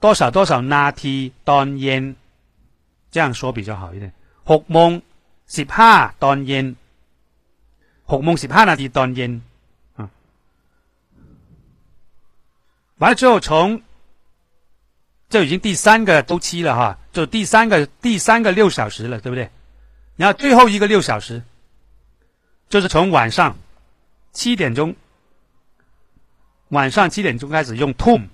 [0.01, 2.17] 多少多少那提当烟，
[3.11, 4.11] 这样说比较好一点。
[4.47, 5.03] 六蒙
[5.47, 6.75] 十哈当烟，
[8.09, 9.43] 六蒙十哈那提当烟
[13.01, 13.83] 完了之后，从
[15.31, 19.51] 这已经第三个周期了哈，就第三个第三个六小时了，对不对？
[20.17, 21.43] 然后最后一个六小时，
[22.69, 23.57] 就是从晚上
[24.33, 24.95] 七点钟，
[26.69, 28.29] 晚上七点钟开始用 tom。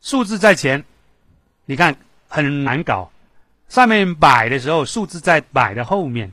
[0.00, 0.84] 数字在前，
[1.64, 1.96] 你看
[2.28, 3.10] 很难搞。
[3.68, 6.32] 上面摆的时候，数字在摆的后面。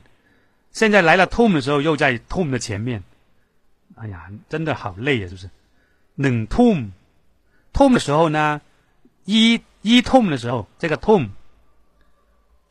[0.70, 3.02] 现在来了 tom 的时候，又在 tom 的前面。
[3.96, 5.50] 哎呀，真的好累啊，是不是？
[6.15, 8.61] 冷 tom，tom 的时候呢，
[9.25, 11.29] 一一 tom 的时候，这个 tom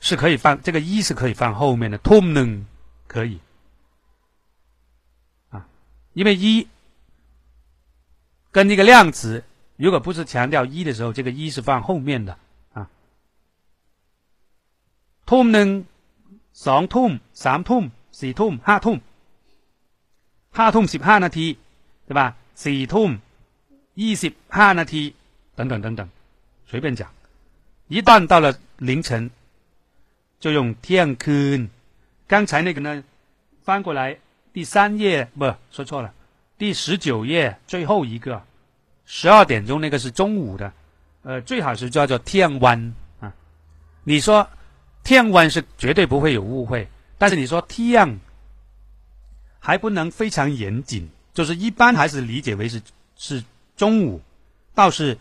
[0.01, 2.67] 是可以放，这个一是可以放后面的 tom 冷
[3.07, 3.39] 可以
[5.51, 5.67] 啊，
[6.15, 6.67] 因为一
[8.53, 9.45] 跟那个量词。
[9.77, 12.37] 如果不是强调一的时候，这个一是放后面的
[12.75, 12.87] 啊。
[15.25, 15.69] ทุ่มหนึ่ง
[16.67, 17.11] สองทุ่ม
[17.45, 17.85] สามทุ่ม
[18.21, 18.99] สี่ทุ่มห้าทุ่ม
[20.57, 21.47] ห้าทุ่มสิบห้านาที
[22.07, 22.21] 对吧？
[22.65, 23.11] สี่ทุ่ม
[24.01, 25.15] ยี่สิบห้านาที
[25.57, 26.09] 等等等等，
[26.67, 27.09] 随便讲。
[27.89, 29.31] 一旦到了凌晨，
[30.39, 31.69] 就用天คื
[32.27, 33.03] 刚才那个呢，
[33.65, 34.17] 翻过来
[34.53, 36.13] 第三页不说错了，
[36.57, 38.43] 第十九页最后一个。
[39.13, 40.73] 十二点钟那个是中午的，
[41.25, 43.35] 呃，最好是叫做天湾啊。
[44.05, 44.49] 你说
[45.03, 46.87] 天湾是绝对不会有误会，
[47.19, 48.21] 但是你说天
[49.59, 52.81] 还不能非常严谨，就是一般还是理解为是
[53.17, 53.43] 是
[53.76, 54.22] 中午，
[54.74, 55.18] 倒是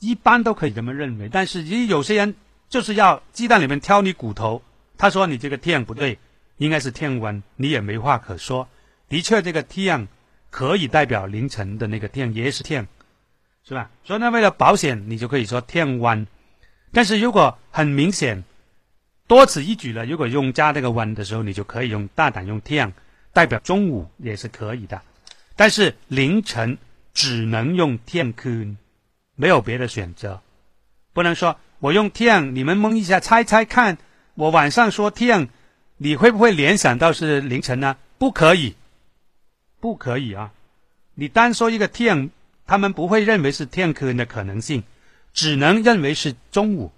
[0.00, 1.28] 一般都可以这么认为。
[1.28, 2.34] 但是也有些人
[2.68, 4.62] 就是要鸡蛋里面挑你骨头，
[4.96, 6.18] 他说你这个天不对，
[6.56, 8.68] 应该是天湾，你也没话可说。
[9.08, 10.08] 的确，这个天
[10.50, 12.86] 可以代表凌晨的那个天，也是天。
[13.64, 13.90] 是吧？
[14.02, 16.26] 所以呢，为了保险，你就可以说天湾。
[16.90, 18.42] 但是如果很明显
[19.26, 22.90] 多此一举了，如果用加这个湾的时候，你就可以用大胆用天，
[23.34, 25.02] 代表中午也是可以的。
[25.54, 26.78] 但是凌晨
[27.18, 28.78] 只能用天坤，
[29.34, 30.40] 没有别的选择。
[31.12, 33.98] 不能说我用天，你们蒙一下猜猜看，
[34.36, 35.48] 我晚上说天，
[35.96, 37.96] 你会不会联想到是凌晨呢？
[38.18, 38.76] 不可以，
[39.80, 40.52] 不可以啊！
[41.16, 42.30] 你单说一个天，
[42.68, 44.84] 他们不会认为是天坑的可能性，
[45.32, 46.92] 只能认为是中午。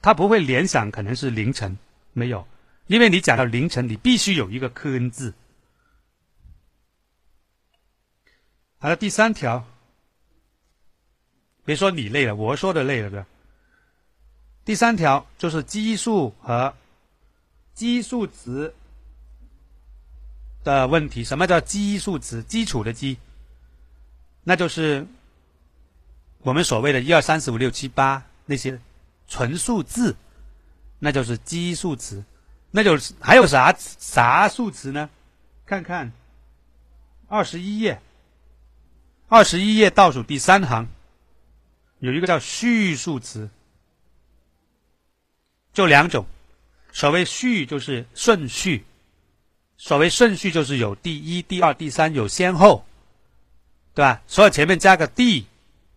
[0.00, 1.76] 他不会联想可能是凌晨，
[2.14, 2.48] 没有，
[2.86, 5.34] 因为你讲到凌晨，你必须有一个科恩字。
[8.82, 9.62] 好了，第三条。
[11.66, 13.26] 别说你累了，我说的累了，的？
[14.64, 16.74] 第三条就是基数和
[17.74, 18.74] 基数词
[20.64, 21.22] 的问题。
[21.22, 22.42] 什么叫基数词？
[22.42, 23.18] 基础的基，
[24.44, 25.06] 那就是
[26.38, 28.80] 我们所谓的一二三四五六七八那些
[29.28, 30.16] 纯数字，
[30.98, 32.24] 那就是基数词。
[32.70, 35.10] 那就是还有啥啥数词呢？
[35.66, 36.10] 看看
[37.28, 38.00] 二十一页，
[39.30, 40.88] 二十一页倒数第三行。
[42.00, 43.48] 有一个叫序数词，
[45.72, 46.26] 就两种。
[46.92, 48.84] 所谓序就是顺序，
[49.76, 52.84] 所谓顺序就是有第一、第二、第三，有先后，
[53.94, 54.20] 对吧？
[54.26, 55.46] 所以前面加个 d，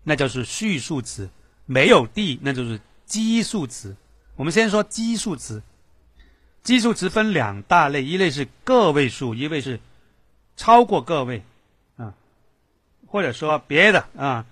[0.03, 1.25] 那就是序数词；
[1.65, 3.95] 没有 d，那就是基数词。
[4.35, 5.63] 我们先说基数词，
[6.61, 9.79] 基数词分两大类，一类是个位数，一类是
[10.55, 11.43] 超过个位，
[13.13, 14.43] 或者说别的啊。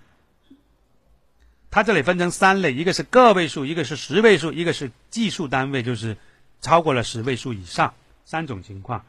[1.72, 6.16] 它这里分成三类，一个是个位数，一个是十位数，一个是计数单位，就是
[6.62, 7.92] 超过了十位数以上，
[8.24, 9.04] 三种情况。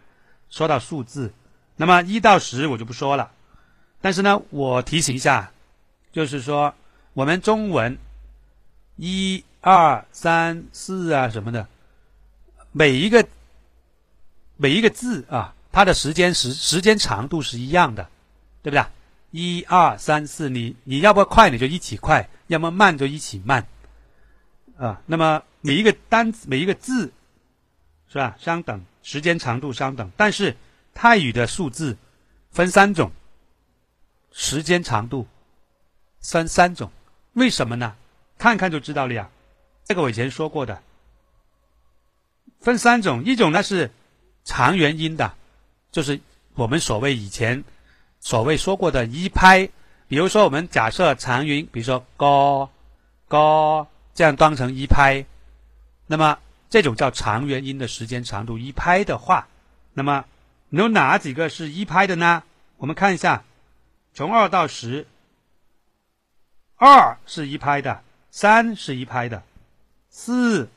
[0.49, 1.35] 说到数字，
[1.77, 3.31] 那么一到十我就不说了，
[4.01, 5.53] 但是呢，我提醒一下，
[6.13, 6.75] 就是说
[7.13, 7.99] 我们中文
[8.97, 11.67] 一二三四啊什么的，
[12.71, 13.27] 每一个
[14.57, 18.09] 每一个字啊，它的时间时时间长度是一样的，
[18.63, 18.87] 对不对？
[19.33, 22.29] 一二三四，你你要不快你就一起快。
[22.49, 23.67] 要么慢就一起慢，
[24.77, 27.11] 啊，那么每一个单词每一个字
[28.09, 30.55] 是吧相等，时间长度相等，但是
[30.93, 31.97] 泰语的数字
[32.51, 33.11] 分三种，
[34.33, 35.27] 时间长度
[36.21, 36.91] 分三种，
[37.33, 37.97] 为什么呢？
[38.37, 39.31] 看看就知道了呀。
[39.85, 40.83] 这个我以前说过的，
[42.61, 43.91] 分三种，一种呢是
[44.45, 45.35] 长元音的，
[45.91, 46.21] 就是
[46.53, 47.65] 我们所谓以前
[48.23, 49.69] 所谓说过的一拍。
[50.07, 52.71] 比如说，我们假设长音，比如说“高
[53.29, 55.25] 高”这样当成一拍，
[56.07, 59.49] 那么这种叫长元音的时间长度一拍的话，
[59.95, 60.25] 那么
[60.69, 62.43] 有哪几个是一拍的呢？
[62.77, 63.43] 我们看一下，
[64.13, 65.07] 从二到十，
[66.77, 69.43] 二是一拍的，三是一拍的，
[70.11, 70.69] 四、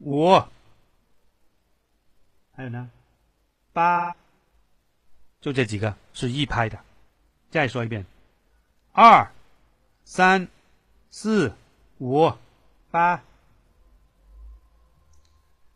[0.00, 0.42] 五，
[2.56, 2.90] 还有呢，
[3.72, 4.16] 八，
[5.40, 6.76] 就这几个是一拍的。
[7.50, 8.04] 再说一遍。
[8.92, 9.30] 二、
[10.04, 10.48] 三、
[11.10, 11.52] 四、
[11.98, 12.32] 五、
[12.90, 13.22] 八，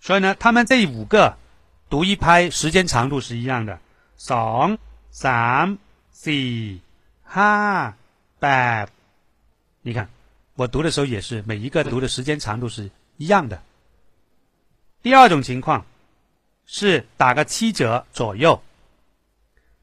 [0.00, 1.36] 所以呢，他们这五个
[1.88, 3.78] 读一拍时间长度是一样的。
[4.16, 4.78] ส
[5.10, 5.78] 三、
[6.10, 7.92] 四、ห้
[8.38, 8.88] 八，
[9.82, 10.08] 你看，
[10.54, 13.62] 我读的时候也是每一个读的时间长度是一样的。
[15.02, 15.84] 第二种情况
[16.66, 18.62] 是打个七折左右，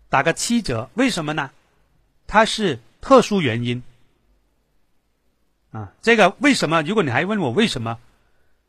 [0.10, 1.52] 打个七折，为什么呢？
[2.32, 2.80] 它是。
[3.04, 3.82] 特殊原因
[5.72, 6.84] 啊，这个为什么？
[6.84, 7.98] 如果你还问我为什么，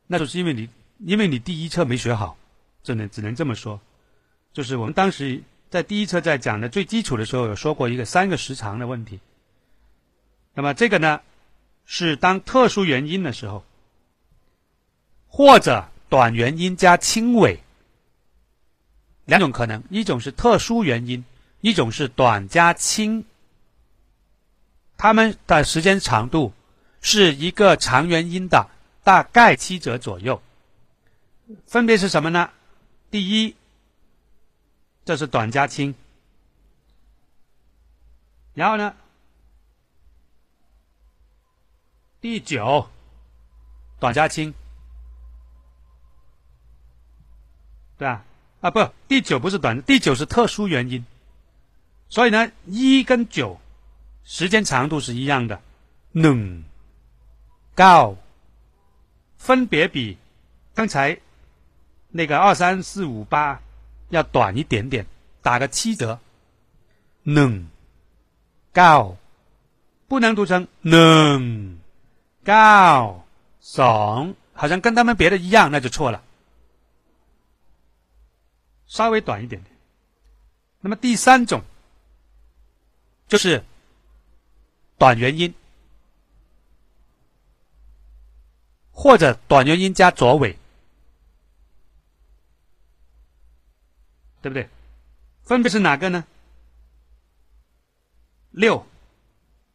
[0.07, 2.35] 那就是因为你因为你第一册没学好，
[2.83, 3.79] 只能只能这么说。
[4.55, 9.21] 就是我们当时在第一册在讲的最基础的时候，有说过一个三个时长的问题。
[10.55, 11.21] 那么这个呢，
[11.85, 13.63] 是当特殊原因的时候，
[15.27, 17.61] 或者短元音加轻尾
[19.27, 21.23] 两种可能，一种是特殊原因，
[21.61, 23.27] 一种是短加轻。
[25.03, 26.53] 它们的时间长度
[27.01, 28.71] 是一个长元音的
[29.03, 30.41] 大概七折左右，
[31.67, 32.49] 分别是什么呢？
[33.11, 33.57] 第一，
[35.05, 35.93] 这是短加轻，
[38.55, 38.95] 然后呢，
[42.21, 42.89] 第九，
[43.99, 44.55] 短加轻，
[47.99, 48.25] 对吧？
[48.61, 51.05] 啊，不，第九不是短，第九是特殊原因，
[52.09, 53.59] 所以呢，一跟九。
[54.25, 55.61] 时间长度是一样的，
[56.13, 56.65] 冷
[57.75, 58.17] 高。
[59.37, 60.17] 分别比
[60.75, 61.19] 刚才
[62.09, 63.61] 那个二三四五八
[64.11, 65.05] 要短一点点，
[65.43, 66.21] 打个七折。
[67.25, 67.69] 冷
[68.73, 69.17] 高。
[70.07, 71.79] 不能读成冷
[72.45, 73.27] 高。
[73.61, 76.23] 怂，好像跟他们别的一样，那就错了，
[78.87, 79.77] 稍微短一点点。
[80.81, 81.63] 那么第三种
[83.27, 83.65] 就是。
[85.03, 85.53] 短元音
[88.93, 90.57] 或者短元音加左尾
[94.41, 94.69] 对不对？
[95.43, 96.25] 分别是哪个呢？
[98.53, 98.87] 六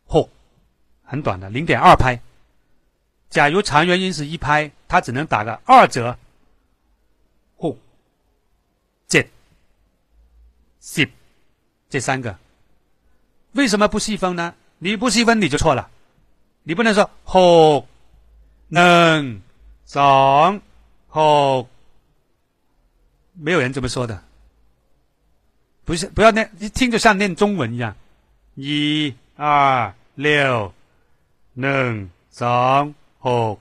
[0.06, 0.30] 或
[1.04, 2.18] 很短的零点二拍。
[3.30, 6.18] 假如长元音是一拍它只能打个二折。
[7.58, 7.78] 或
[9.10, 9.30] 这
[10.80, 11.12] c
[11.90, 12.40] 这三个。
[13.52, 14.56] 为什么不细分呢？
[14.80, 15.90] 你不细分你就错了，
[16.64, 17.84] 你不能说嚯、
[18.68, 19.42] 能、
[19.86, 20.62] 上、
[21.10, 21.66] 嚯，
[23.34, 24.24] 没有人这么说的。
[25.84, 27.96] 不是，不要念，一听就像念中文一样。
[28.56, 30.74] 一、二、六、
[31.54, 33.58] 能、上、嚯，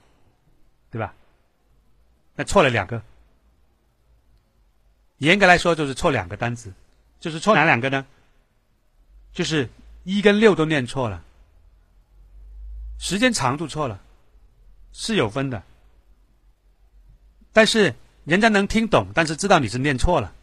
[0.91, 1.13] 对吧？
[2.35, 3.01] 那错了两个。
[5.17, 6.71] 严格来说，就是错两个单词，
[7.19, 8.05] 就是错哪两个呢？
[9.31, 9.67] 就是
[10.07, 11.21] 一跟六都念错了，
[12.97, 14.01] 时间长度错了，
[14.93, 15.61] 是有分的。
[17.51, 17.93] 但是
[18.23, 20.33] 人家能听懂，但是知道你是念错了。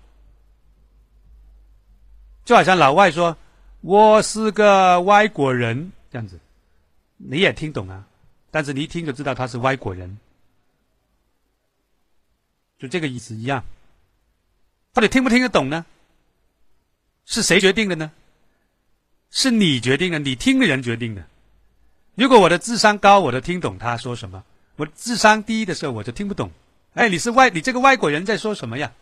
[2.44, 3.34] 就好像老外说
[3.80, 6.38] “我是个外国人”这样子，
[7.16, 8.06] 你也听懂啊，
[8.50, 10.18] 但是你一听就知道他是外国人，
[12.78, 13.64] 就这个意思一样。
[14.92, 15.86] 到底听不听得懂呢？
[17.24, 18.12] 是谁决定的呢？
[19.34, 21.26] 是你决定的，你听的人决定的。
[22.14, 24.40] 如果我的智商高，我都听懂他说什么；
[24.76, 26.52] 我智商低的时候，我就听不懂。
[26.94, 28.92] 哎，你是外，你这个外国人在说什么呀？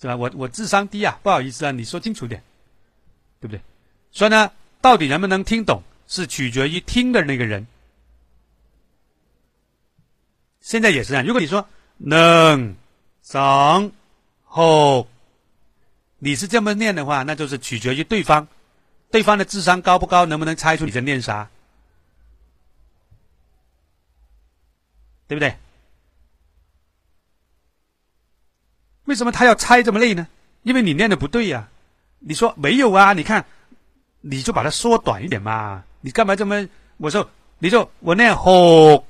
[0.00, 0.16] 是吧？
[0.16, 2.42] 我我智商低啊，不好意思啊，你说清楚点。
[3.40, 3.60] 对不对？
[4.10, 4.50] 所以呢，
[4.80, 7.66] 到底能不能听懂，是取决于听的那个人。
[10.60, 11.24] 现在也是这样。
[11.24, 11.66] 如果你说
[11.96, 12.74] 能、
[13.22, 13.92] 上、
[14.44, 15.08] 后，
[16.18, 18.48] 你是这么念的话，那就是取决于对方，
[19.10, 21.48] 对方的智商高不高，能不能猜出你在念啥，
[25.26, 25.56] 对不对？
[29.04, 30.28] 为什么他要猜这么累呢？
[30.62, 31.68] 因为你念的不对呀。
[32.20, 33.12] 你说没有啊？
[33.12, 33.44] 你看，
[34.20, 35.82] 你就把它缩短一点嘛。
[36.00, 36.68] 你干嘛这么？
[36.98, 39.04] 我说，你就我念吼，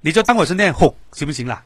[0.00, 1.62] 你就当我是念吼，行不行啦？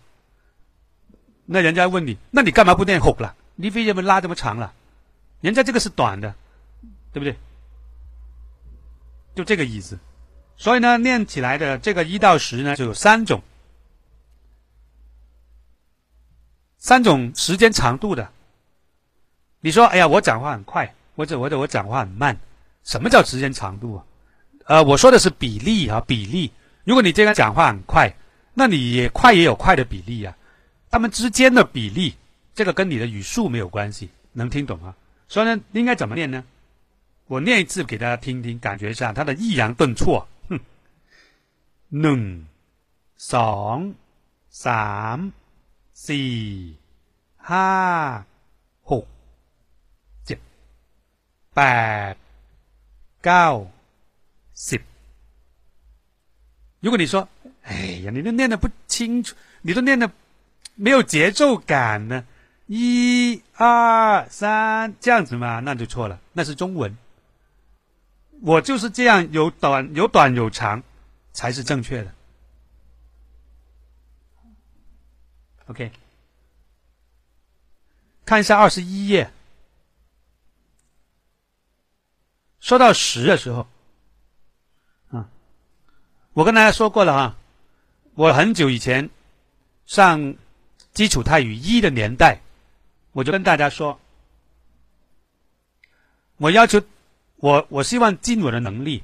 [1.47, 3.35] 那人家问你，那你干嘛不念吼了？
[3.55, 4.75] 你为什么拉这么长了？
[5.41, 6.35] 人家这个是短的，
[7.13, 7.37] 对不对？
[9.35, 9.99] 就这个意思。
[10.57, 13.43] 所以呢，念起来的这个一到十呢，就有三种，
[16.79, 18.31] 三种时间长度的。
[19.61, 22.37] 你说：“哎呀，我讲话很快，或者或者我讲话很慢，
[22.85, 24.05] 什么叫时间长度啊？
[24.67, 26.53] 呃，我说的是比例啊，比例。
[26.85, 28.13] 如果你这个讲话很快，
[28.55, 30.37] 那你也快也有快的比例啊。
[30.91, 32.15] 他们之间的比例，
[32.55, 34.95] 这个跟你的语速没有关系，能听懂啊？
[35.29, 36.45] 所以呢，应该怎么念呢？
[37.33, 40.29] 我念一次给大家听听，感觉一下它的抑扬顿挫。
[40.51, 40.61] 哼，
[41.89, 42.47] 能、
[43.17, 43.95] 上、
[44.51, 45.33] 三、
[45.95, 46.13] 四、
[47.39, 48.27] 哈。”
[51.55, 52.15] 八、
[53.23, 53.71] 九、
[54.55, 54.81] 十。
[56.81, 57.27] 如果你说
[57.65, 57.75] ：“哎
[58.05, 60.11] 呀，你都念的不清楚，你都念的
[60.75, 62.27] 没有节奏感呢。”
[62.69, 66.21] 一、二、三，这样子嘛，那就错了。
[66.35, 66.95] 那是中文。
[68.45, 70.83] 我就是这样，有短有短有长，
[71.33, 72.13] 才是正确的。
[75.67, 75.93] OK，
[78.25, 79.31] 看一下二十一页。
[82.59, 83.67] 说到十的时候，
[85.11, 85.29] 啊，
[86.33, 87.37] 我跟大家说过了哈，
[88.15, 89.09] 我很久以前
[89.87, 90.35] 上
[90.93, 92.41] 基础泰语一的年代，
[93.13, 94.01] 我就跟大家说，
[96.37, 96.83] 我要求
[97.43, 99.03] 我我希望尽我的能力，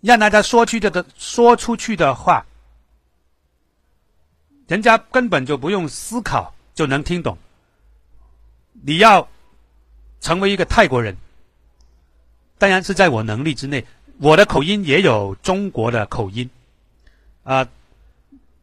[0.00, 2.42] 让大家说去的的说出去的话，
[4.66, 7.36] 人家根本就不用思考就能听懂。
[8.72, 9.28] 你要
[10.18, 11.14] 成为一个泰国人。
[12.56, 13.84] 当然是在我能力之内，
[14.16, 16.48] 我的口音也有中国的口音，
[17.42, 17.68] 啊，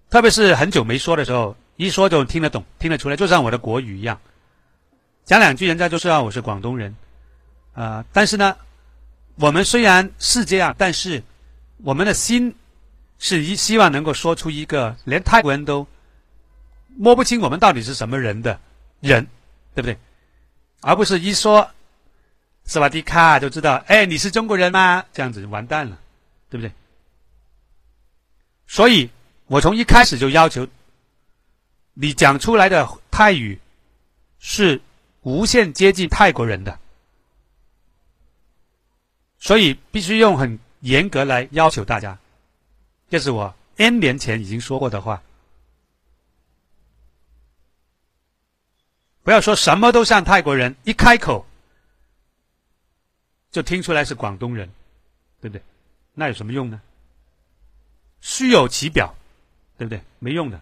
[0.10, 4.20] 特别是很久没说的时候，一说就听得懂，听得出来，就像我的国语一样，
[5.26, 6.96] 讲两句人家就知道我是广东人，
[7.74, 8.56] 啊，但是呢，
[9.36, 11.24] 我们虽然是这样，但是
[11.78, 12.56] 我们的心
[13.20, 15.88] 是一希望能够说出一个连泰国人都
[16.96, 18.60] 摸不清我们到底是什么人的
[19.00, 19.28] 人，
[19.76, 19.98] 对不对？
[20.82, 21.70] 而不是一说。
[22.66, 25.04] 斯瓦迪卡就知道，哎，你是中国人吗？
[25.12, 26.00] 这样子就完蛋了，
[26.50, 26.72] 对不对？
[28.68, 29.10] 所以
[29.48, 30.66] 我从一开始就要求
[31.94, 33.60] 你讲出来的泰语
[34.40, 34.80] 是
[35.24, 36.80] 无限接近泰国人的，
[39.44, 42.18] 所以必须用很严格来要求大家。
[43.10, 45.22] 这是我 N 年前已经说过的话。
[49.22, 51.46] 不要说什么都像泰国人，一开口
[53.52, 54.70] 就听出来是广东人，
[55.42, 55.62] 对不对？
[56.14, 56.82] 那有什么用呢？
[58.22, 59.14] 虚有其表，
[59.78, 60.02] 对不对？
[60.20, 60.62] 没用的。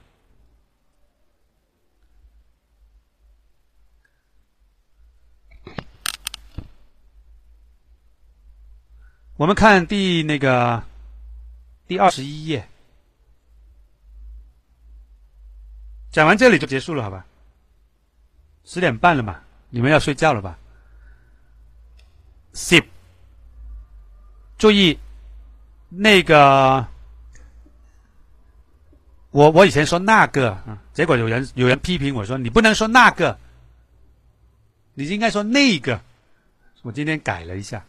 [9.38, 10.84] 我们看第那个
[11.88, 12.68] 第二十一页，
[16.12, 17.26] 讲完这里就结束了，好吧？
[18.64, 20.58] 十点半了嘛，你们要睡觉了吧
[22.54, 22.86] ？Sip，
[24.58, 25.00] 注意
[25.90, 26.86] 那个，
[29.32, 33.40] 我我以前说那个啊，结果有人有人批评我说你不能说那个，
[34.94, 36.00] 你应该说那个。
[36.84, 37.86] 我今天改了一下，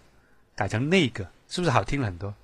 [0.54, 1.28] 改成那个。
[1.48, 2.34] 是不是好听了很多？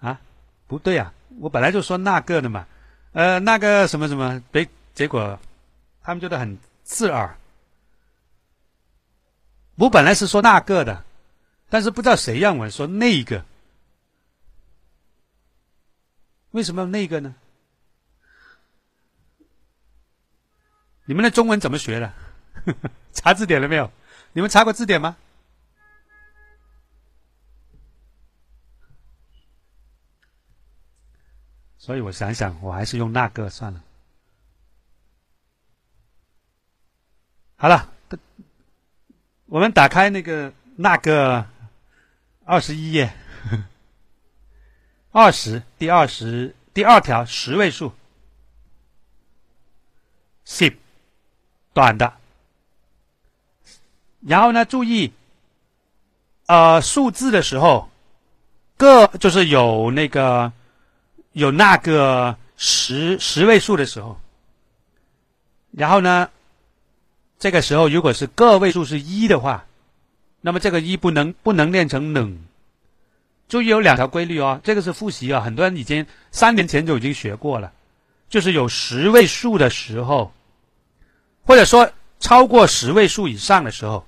[0.00, 0.20] 啊，
[0.66, 2.68] 不对呀，我本来就说那个的嘛，
[3.12, 5.38] 呃，那个什么什么，别结果
[6.02, 7.34] 他们觉得很刺耳。
[9.76, 11.02] 我本来是说那个的，
[11.70, 13.42] 但是不知道谁让我说那个，
[16.50, 17.34] 为什么那个呢？
[21.06, 22.12] 你们的中文怎么学的？
[23.12, 23.90] 查字典了没有？
[24.32, 25.16] 你们查过字典吗？
[31.78, 33.82] 所以我想想，我还是用那个算了。
[37.54, 37.90] 好了，
[39.46, 41.46] 我们打开那个那个
[42.44, 43.14] 二十一页，
[45.12, 47.92] 二十第二十第二条十位数
[50.44, 50.76] ，sip。
[51.76, 52.10] 短的，
[54.26, 54.64] 然后呢？
[54.64, 55.12] 注意，
[56.46, 57.90] 呃，数字的时候，
[58.78, 60.50] 个就是有那个
[61.32, 64.18] 有那个十十位数的时候，
[65.70, 66.30] 然后呢，
[67.38, 69.66] 这个时候如果是个位数是一的话，
[70.40, 72.38] 那么这个一不能不能练成冷。
[73.50, 77.70] 注意有两条规律哦，这个是复习啊，很多人已经三年前就已经学过了，
[78.30, 80.32] 就是有十位数的时候。
[81.46, 84.04] 或者说超过十位数以上的时候，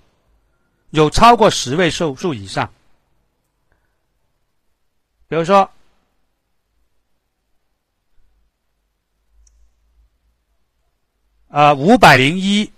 [0.91, 2.72] 有超过十位数数以上，
[5.28, 5.70] 比如说，
[11.47, 12.72] 啊，五百零一，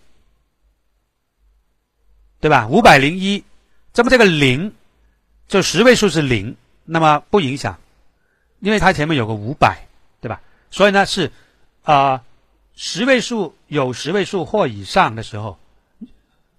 [2.39, 2.69] 对吧？
[2.69, 3.43] 五百零一，
[3.95, 4.75] 这么这个零，
[5.49, 6.55] 就十位数是零，
[6.85, 7.81] 那么不影响，
[8.59, 9.89] 因为它前面有个五百，
[10.21, 10.43] 对吧？
[10.71, 11.33] 所以呢是，
[11.83, 12.23] 啊。
[12.75, 15.59] 十位数有十位数或以上的时候，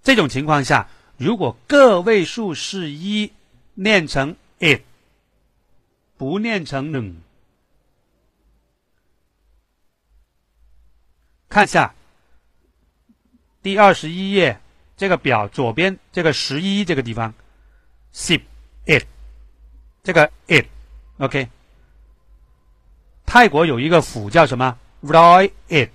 [0.03, 0.87] 这种情况下，
[1.17, 3.31] 如果个位数是一，
[3.73, 4.81] 念成 it，
[6.17, 7.15] 不念成 n。
[11.49, 11.93] 看下
[13.61, 14.59] 第二十一页
[14.95, 17.33] 这个表左边这个十一这个地方
[18.13, 18.41] ，sip
[18.85, 19.05] it，
[20.03, 21.49] 这个 it，OK。
[23.25, 25.89] 泰国有一个府叫什么？roy it。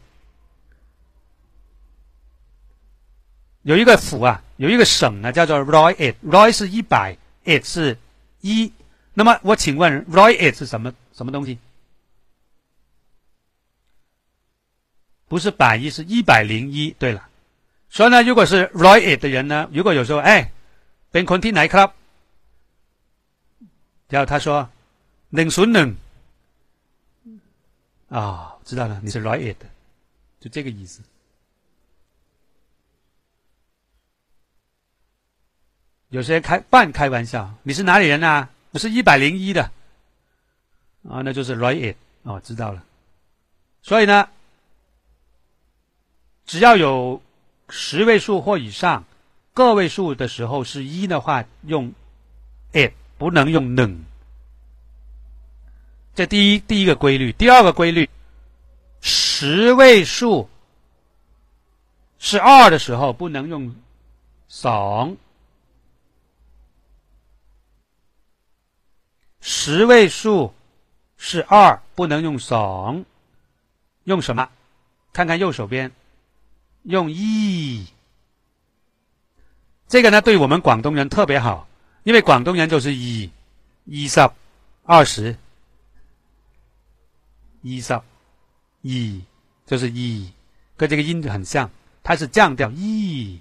[3.65, 7.97] 有一个府啊，有一个省呢，叫做 Roy It，Roy 是一百，It 是
[8.41, 8.71] 一。
[9.13, 11.59] 那么我请问，Roy It 是什么什么东西？
[15.27, 16.91] 不是百一，是一百零一。
[16.97, 17.29] 对了，
[17.89, 20.51] 所以呢，如果是 Roy It 的人呢，如果有时候哎，
[21.11, 21.91] เป็นคนที่ไหนครับ？
[24.09, 24.69] 然后他说
[25.29, 25.95] 冷损冷
[28.09, 29.57] 啊，知道了，你是 Roy It，
[30.39, 31.01] 就这个意思。
[36.10, 38.48] 有些开半开玩笑，你是哪里人啊？
[38.70, 39.62] 我是一百零一的，
[41.08, 42.84] 啊，那就是 right it 哦，知道了。
[43.82, 44.28] 所以呢，
[46.44, 47.20] 只要有
[47.68, 49.04] 十位数或以上
[49.52, 51.92] 个位数的时候是一的话，用
[52.72, 54.04] it 不能用 n
[56.14, 58.08] 这第一第一个规律，第二个规律，
[59.00, 60.48] 十位数
[62.18, 63.74] 是二的时候不能用
[64.48, 65.16] song。
[69.48, 70.52] 十位数
[71.16, 73.04] 是二，不能用怂，
[74.02, 74.50] 用什么？
[75.12, 75.92] 看看右手边，
[76.82, 77.86] 用一。
[79.86, 81.68] 这个呢，对我们广东人特别好，
[82.02, 83.30] 因为广东人就是一，
[83.84, 84.28] 一十，
[84.82, 85.36] 二十，
[87.62, 88.00] 一十，
[88.82, 89.22] 一
[89.64, 90.28] 就是一，
[90.76, 91.70] 跟这个音很像，
[92.02, 93.38] 它是降调一。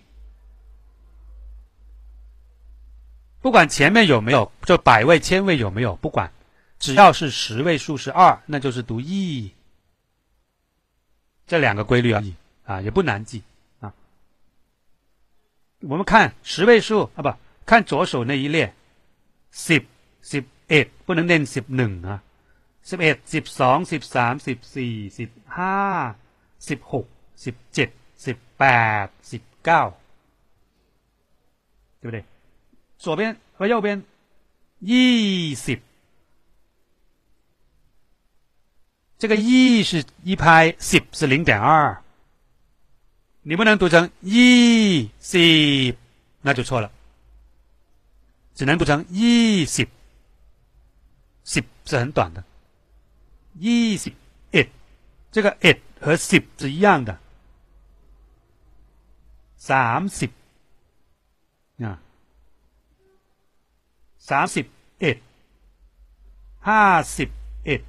[3.45, 6.31] 不管前面有没有，就百位、千位有没有，不管，
[6.79, 9.53] 只要是十位数是二，那就是读 e。
[11.47, 12.35] 这两个规律而已
[12.65, 13.43] 啊，也不难记
[13.81, 13.93] 啊。
[15.81, 17.35] 我们看十位数啊，不
[17.65, 18.73] 看左手那一列，
[19.53, 19.85] sip
[20.23, 22.23] sip eight 不能念 sip นึ่ง啊，
[22.85, 25.75] sip eight sip สอง sip สาม sip สี่ sip ห้า
[26.61, 27.07] sip หก
[27.43, 27.91] sip เจ็ด
[28.23, 28.65] sip แป
[29.05, 29.83] ด sip เก้า
[32.01, 32.25] 对不对？
[32.98, 34.04] 左边和右边，
[34.80, 35.80] 一十，
[39.18, 42.02] 这个一是一拍，十是零点二，
[43.44, 45.96] 你不能读成一十，
[46.42, 46.92] 那就错了，
[48.56, 49.88] 只能读成一十，
[51.44, 52.44] 十是很短的，
[53.60, 54.12] 一十
[54.52, 54.68] it，
[55.32, 57.20] 这个 it 和十是一样的，
[59.58, 60.28] 三十。
[61.84, 62.02] 啊。
[64.31, 64.67] สามสิบ
[65.01, 65.17] เอ็ด
[66.69, 66.85] ห้า
[67.17, 67.29] สิบ
[67.67, 67.81] เอ็ด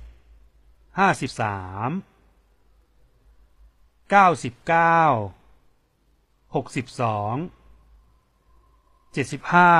[0.97, 1.89] ห้าสิบสาม
[4.09, 5.01] เก้าสิบเก้า
[6.55, 7.35] หกสิบสอง
[9.13, 9.71] เจ็ดสิบห้า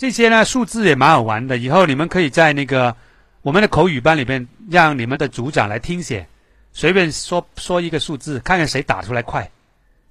[0.00, 2.96] 这些呢数字也蛮好玩的，以后你们可以在那个
[3.42, 6.26] 我们的口语班里边，让你们的组长来听写，
[6.72, 9.48] 随便说说一个数字，看看谁打出来快，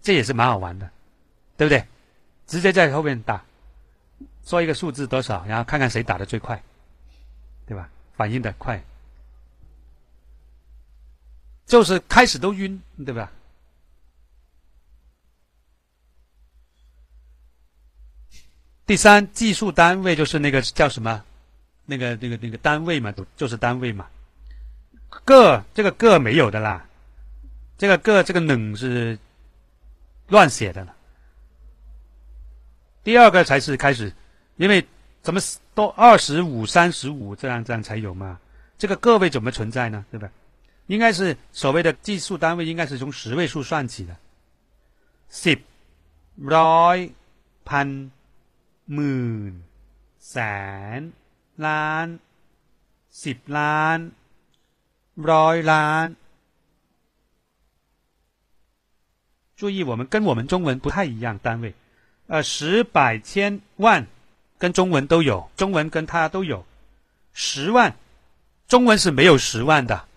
[0.01, 0.89] 这也是蛮好玩的，
[1.57, 1.83] 对不对？
[2.47, 3.43] 直接在后面打。
[4.46, 6.62] 说一个数字多少，然后看看谁打的最快，
[7.66, 7.90] 对吧？
[8.16, 8.80] 反应的快，
[11.66, 13.32] 就是开始都晕，对吧？
[18.86, 21.24] 第三，计数单位就是那个叫什么？
[21.84, 24.06] 那个、那个、那个单位嘛，就是单位嘛。
[25.24, 26.86] 个这个个没有的啦，
[27.76, 29.18] 这个个这个冷是
[30.28, 30.94] 乱写的了。
[33.02, 34.12] 第二个才是开始。
[34.57, 34.85] 因为
[35.21, 35.39] 怎么
[35.73, 38.39] 都二十五、三十五这样这样才有嘛？
[38.77, 40.05] 这个个位怎么存在呢？
[40.11, 40.29] 对吧？
[40.87, 44.17] 应该是所谓的计数单位，应该是从十位数算起的。
[45.29, 45.57] 十、
[46.37, 47.11] ร้อย、
[47.63, 48.11] พัน、
[48.89, 49.53] หมื่น、
[50.19, 50.37] แส
[50.99, 51.11] น、
[51.65, 52.07] ล้าน、
[53.23, 53.99] สิบล้าน、
[55.31, 56.15] ร้อยล้าน。
[59.55, 61.73] 注意，我们跟我们中文不太一样，单位，
[62.27, 64.07] 呃，十、百、千、万。
[64.58, 66.64] 跟中文都有，中文跟它都有
[67.32, 67.94] 十万，
[68.68, 70.08] 中文是没有十万的，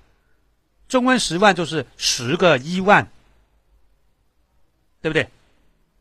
[0.87, 3.09] 中文十万就是十个一万，
[5.01, 5.29] 对不对？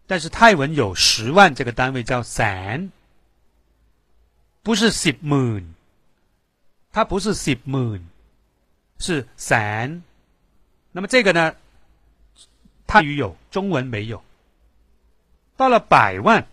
[0.06, 2.90] 但是泰文有十万这个单位叫 san，
[4.62, 5.64] 不是 sip moon，
[6.92, 8.02] 它不是 sip moon，
[8.98, 10.02] 是 san。
[10.92, 11.54] 那么这个呢，
[12.86, 14.22] 泰语有，中文没有。
[15.56, 16.46] 到了百万。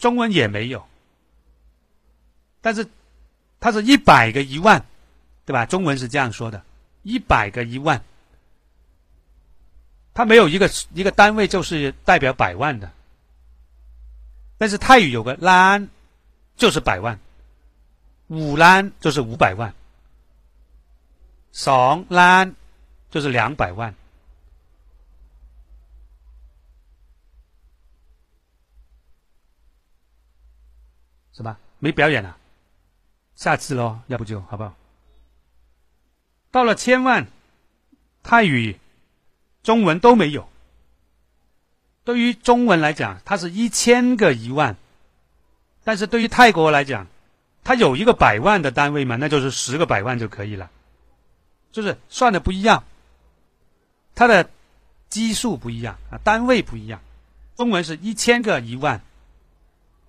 [0.00, 0.84] 中文也没有，
[2.62, 2.88] 但是
[3.60, 4.84] 它是一百个一万，
[5.44, 5.66] 对吧？
[5.66, 6.64] 中文是这样说的，
[7.02, 8.02] 一百个一万，
[10.14, 12.90] 它没有一个一个单位就是代表百万的。
[14.56, 15.88] 但是泰语有个兰，
[16.56, 17.20] 就是百万，
[18.28, 19.74] 五兰就是五百万，
[21.52, 22.54] ส兰
[23.10, 23.94] 就是两百万。
[31.32, 31.58] 是吧？
[31.78, 32.36] 没表演了，
[33.36, 34.74] 下次喽，要不就好不好？
[36.50, 37.26] 到了千万，
[38.22, 38.78] 泰语、
[39.62, 40.46] 中文都没有。
[42.04, 44.74] 对于中文来讲，它是一千个一万；
[45.84, 47.06] 但是对于泰国来讲，
[47.64, 50.70] 它有一个百万的单位嘛，那就是十个百万就可以了，
[51.72, 52.84] 就是算的不一样，
[54.14, 54.50] 它的
[55.08, 57.00] 基数不一样啊，单位不一样。
[57.56, 59.00] 中文是一千个一万，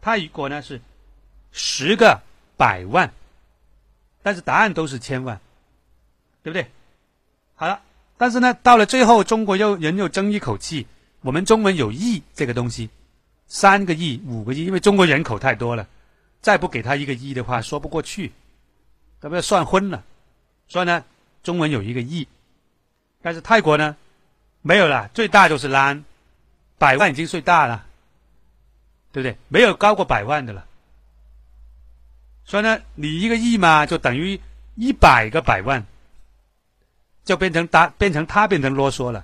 [0.02, 0.82] 泰语国呢是。
[1.52, 2.22] 十个
[2.58, 3.12] 百万，
[4.24, 5.40] 但是答案都是千万，
[6.44, 6.66] 对不对？
[7.56, 7.82] 好了，
[8.18, 10.88] 但是呢，到了最后，中国又人又争一口气。
[11.22, 12.90] 我们中文有亿这个东西，
[13.48, 15.88] 三个亿、五个亿，因为中国人口太多了，
[16.42, 18.32] 再不给他一个亿的话，说不过去，
[19.20, 20.04] 都要算昏了。
[20.68, 21.04] 所以呢，
[21.44, 22.28] 中文有一个亿，
[23.22, 23.96] 但是泰国呢，
[24.64, 26.04] 没有了，最大就是兰，
[26.80, 27.86] 百万已经最大了，
[29.12, 29.38] 对不对？
[29.48, 30.66] 没有高过百万的了。
[32.52, 34.38] 所以呢，你一个亿嘛，就等于
[34.76, 35.86] 一百个百万，
[37.24, 39.24] 就变成他变成他变成啰嗦了。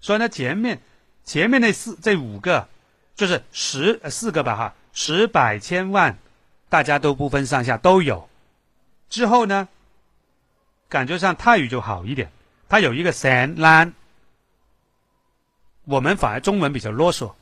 [0.00, 0.80] 所以呢，前面
[1.24, 2.68] 前面那四这五个
[3.16, 6.16] 就是十四个吧哈，十百千万，
[6.68, 8.28] 大家都不分上下都有。
[9.10, 9.66] 之后呢，
[10.88, 12.30] 感觉上泰语就好一点，
[12.68, 13.90] 它有一个 san lan，
[15.82, 17.34] 我们反而中文比较啰嗦，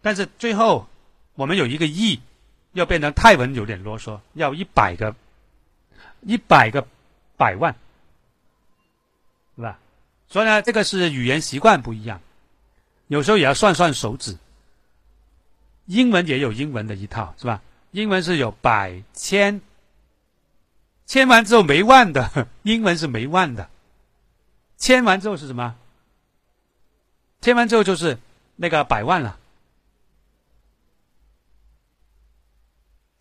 [0.00, 0.86] 但是最后
[1.34, 2.20] 我们有一个亿，
[2.72, 5.14] 要变成泰文有点啰嗦，要一百个，
[6.22, 6.86] 一百个
[7.36, 7.74] 百万，
[9.56, 9.78] 是吧？
[10.28, 12.20] 所以呢，这个是语言习惯不一样，
[13.08, 14.36] 有时候也要算算手指。
[15.86, 17.60] 英文也有英文的一套，是吧？
[17.90, 19.60] 英文是有百千，
[21.04, 23.68] 千完之后没万的， 英文是没万的。
[24.78, 25.76] 千完之后是什么？
[27.40, 28.18] 千完之后就是
[28.56, 29.38] 那个百万了，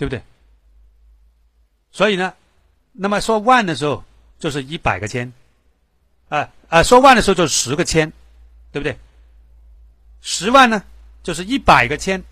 [0.02, 0.24] 对不对？
[1.92, 2.34] 所以呢，
[2.92, 4.04] 那么说万的时候
[4.40, 5.32] 就是一百个千，
[6.28, 8.12] 啊啊，说万的时候就是十个千，
[8.72, 8.98] 对不对？
[10.20, 10.84] 十万呢
[11.22, 12.24] 就是一百个千。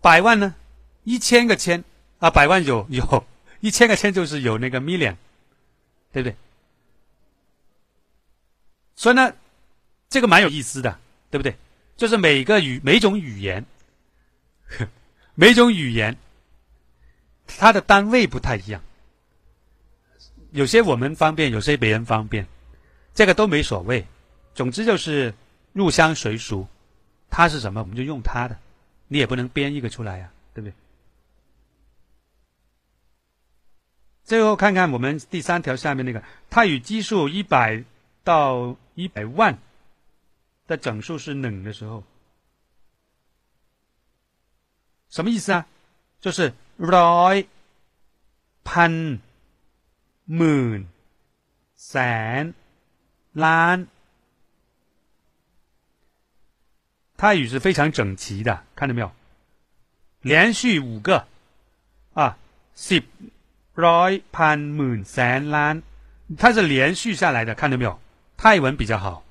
[0.00, 0.54] 百万呢？
[1.02, 1.82] 一千个千
[2.20, 3.26] 啊，百万有有
[3.58, 5.16] 一千个千就是有那个 million，
[6.12, 6.36] 对不对？
[8.94, 9.34] 所以呢，
[10.08, 11.00] 这个蛮有意思的，
[11.32, 11.56] 对不对？
[11.96, 13.64] 就是每个语每种语言，
[15.38, 16.16] 每种语言，
[17.46, 18.82] 它的单位不太一样。
[20.50, 22.46] 有些我们方便，有些别人方便，
[23.14, 24.04] 这个都没所谓。
[24.54, 25.34] 总之就是
[25.74, 26.66] 入乡随俗，
[27.28, 28.58] 它是什么我们就用它的。
[29.08, 30.74] 你也不能编一个出来呀，对不对？
[34.24, 37.84] 最后看看我们第三条下面那个它与基数一百
[38.24, 39.58] 到一百万
[40.66, 42.02] 的整数是冷的时候，
[45.16, 45.66] 什么意思啊？
[46.20, 47.46] 就是 roi
[48.62, 49.18] pan
[50.28, 50.84] moon
[51.74, 52.52] san
[53.34, 53.86] lan。
[57.16, 59.10] 泰语是非常整齐的，看到没有？
[60.20, 61.26] 连续五个
[62.12, 62.36] 啊
[62.76, 63.04] ，sip
[63.74, 65.80] roi pan moon san lan，
[66.36, 67.98] 它是连续下来的，看到没有？
[68.36, 69.24] 泰文比较好，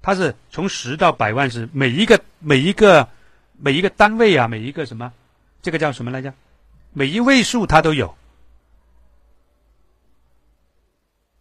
[0.00, 3.06] 它是从十到百万是每一个每一个
[3.60, 5.12] 每一个单位啊，每一个什么？
[5.62, 6.32] 这个叫什么来着？
[6.92, 8.16] 每一位数它都有。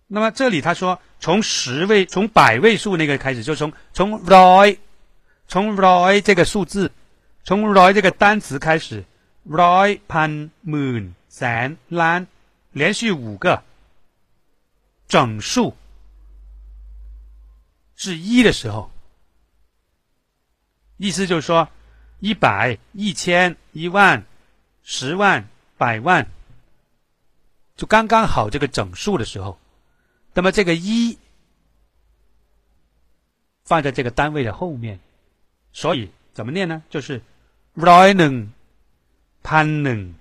[0.07, 4.77] 那么这里他说从十位从百位数那个开始，就从从 roy，。
[5.51, 6.91] 从 Roy 这个数字，
[7.43, 9.03] 从 Roy 这个单词开始
[9.49, 12.27] ，Roy Pan Moon 三 Lan
[12.71, 13.63] 连续五个
[15.07, 15.75] 整数
[17.95, 18.91] 是一的时候，
[20.97, 21.67] 意思就是说
[22.19, 24.23] 一百、一千、一万、
[24.83, 25.47] 十万、
[25.77, 26.25] 百万，
[27.75, 29.57] 就刚刚好这个整数的时候，
[30.33, 31.17] 那么这个一
[33.63, 34.99] 放在这个单位的后面。
[35.71, 36.83] 所以怎么念呢？
[36.89, 37.21] 就是
[37.75, 38.53] r o i n e n
[39.43, 40.15] p a n e n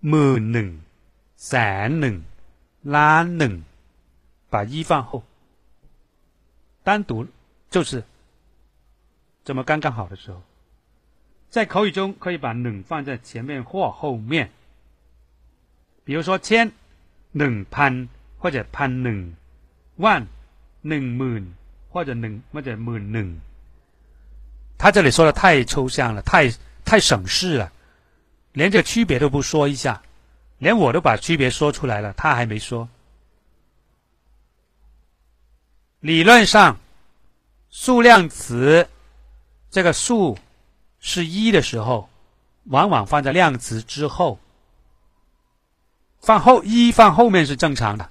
[0.00, 0.80] m o n e n
[1.36, 2.24] s a n e n
[2.82, 3.64] l a n e n
[4.48, 5.24] ”，把一放后，
[6.84, 7.26] 单独
[7.68, 8.02] 就是
[9.44, 10.40] 这么刚刚好的时候，
[11.48, 14.50] 在口语中可以把“能”放在前面或后面。
[16.04, 16.70] 比如说千
[17.32, 19.34] 能 pan 或者 pan 能
[19.96, 20.26] 万
[20.82, 21.46] 能 moon
[21.88, 23.36] 或者能或者 moon。
[24.78, 26.52] 他这里说的太抽象了，太
[26.84, 27.72] 太省事了，
[28.52, 30.02] 连这个区别都不说一下，
[30.58, 32.88] 连我都把区别说出来了，他还没说。
[36.00, 36.78] 理论上，
[37.70, 38.86] 数量词
[39.70, 40.38] 这个数
[41.00, 42.08] 是一的时候，
[42.64, 44.38] 往往放在量词之后，
[46.20, 48.10] 放后一放后面是正常的。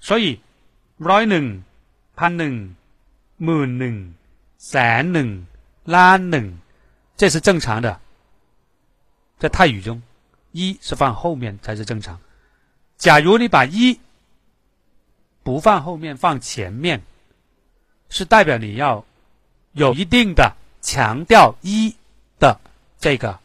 [0.00, 0.40] 所以
[0.98, 1.62] ，roi 能
[2.16, 2.74] ，pan 能
[3.38, 4.14] ，moon 能。
[4.56, 5.46] 三能
[5.84, 6.56] 拉能，
[7.18, 8.00] 这是正常的。
[9.38, 10.02] 在泰语中，
[10.52, 12.18] 一是放后面才是正常。
[12.96, 14.00] 假如你把一
[15.42, 17.02] 不放后面，放前面，
[18.08, 19.04] 是代表你要
[19.74, 21.94] 有一定的强调一
[22.38, 22.58] 的
[22.98, 23.38] 这个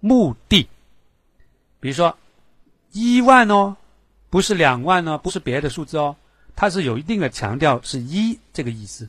[0.00, 0.68] 目的。
[1.80, 2.18] 比如说
[2.92, 3.76] 一万哦，
[4.28, 6.16] 不是两万哦，不是别的数字哦，
[6.56, 9.08] 它是有一定的强调，是一这个意思。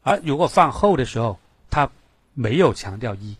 [0.00, 1.38] 而如果放后的时候，
[1.70, 1.90] 它
[2.32, 3.36] 没有强调一，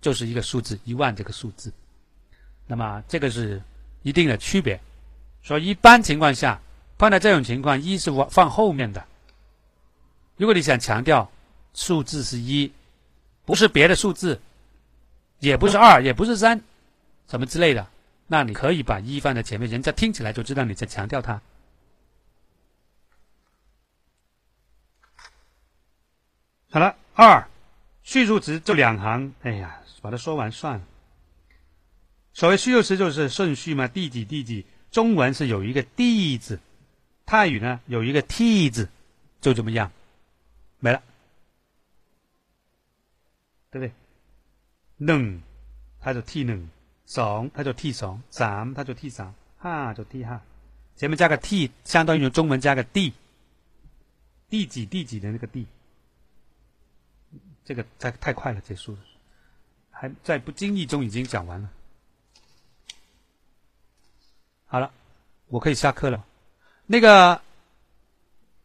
[0.00, 1.72] 就是一个数字一万这个数字，
[2.66, 3.62] 那么这个是
[4.02, 4.80] 一定的区别。
[5.44, 6.60] 所以一般情况下，
[6.98, 9.04] 碰到这种情况，一是放后面的。
[10.42, 11.30] 如果你想强调
[11.72, 12.72] 数字是一，
[13.44, 14.40] 不是别的数字，
[15.38, 16.60] 也不是二，也不是三，
[17.30, 17.86] 什么之类的，
[18.26, 21.40] 那你可以把一放在前面，人家听起来就知道你在强调它。
[26.72, 27.48] 好了，二
[28.02, 30.84] 叙述词就两行，哎呀，把它说完算了。
[32.32, 34.66] 所谓叙述词就是顺序嘛，第几第几。
[34.90, 36.58] 中文是有一个“第”字，
[37.24, 38.88] 泰语呢有一个 “t” 字，
[39.40, 39.92] 就这么样，
[40.81, 41.01] 没了。
[43.69, 43.91] 对不对？
[44.99, 45.41] ห
[45.99, 46.67] 它就 t หนึ่
[47.53, 48.21] 它就 t ส
[48.73, 49.33] 它就 t 三
[49.93, 50.39] 就 t ห้
[50.95, 53.13] 前面加个 t，相当于用中文加个 d，
[54.49, 55.67] 第几第几的那个 d，
[57.63, 58.99] 这个太太快了，结束了，
[59.91, 61.69] 还在不经意中已经讲完了。
[64.65, 64.91] 好了，
[65.49, 66.25] 我可以下课了。
[66.87, 67.39] 那个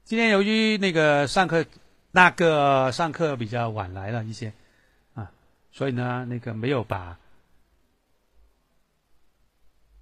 [0.04, 1.66] 今天由于那个上课
[2.17, 4.51] 那个上课比较晚来了一些
[5.13, 5.29] 啊，
[5.71, 7.15] 所以呢，那个没有把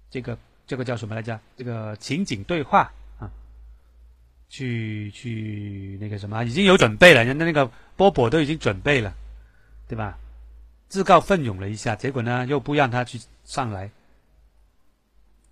[0.08, 1.38] 这个这个叫什么来着？
[1.58, 2.90] 这个情景对话
[3.20, 3.28] 啊，
[4.48, 9.12] 去去那个什么，已经有准备了，人家那个波波都已经准备了，
[9.86, 10.16] 对吧？
[10.88, 13.90] 自告奋勇了一下，结果呢，又不让他去上来。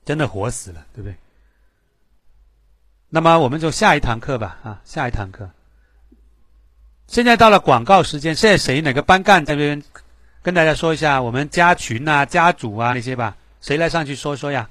[0.07, 1.15] 真的活死了，对不对？
[3.11, 5.51] 那么我们就下一堂课吧，啊，下一堂课。
[7.07, 9.83] 现在到了广告时间，现在谁哪个班干这边
[10.43, 14.69] 跟大家说一下，我们加群啊、加组啊那些吧，谁来上去说说呀？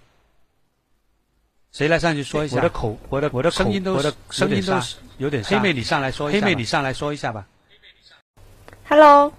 [1.72, 2.58] 谁来上去说一下？
[2.58, 4.74] 我的口，我的我的声音都我的声音都
[5.18, 6.40] 有点黑妹，你上来说一下。
[6.40, 7.46] 黑妹，你上来说一下吧。
[8.90, 9.32] Hello，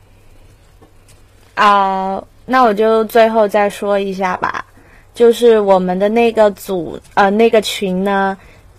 [1.55, 4.65] 啊，那我就最后再说一下吧。
[5.15, 8.37] 就是我们的那个组，呃，那个群呢，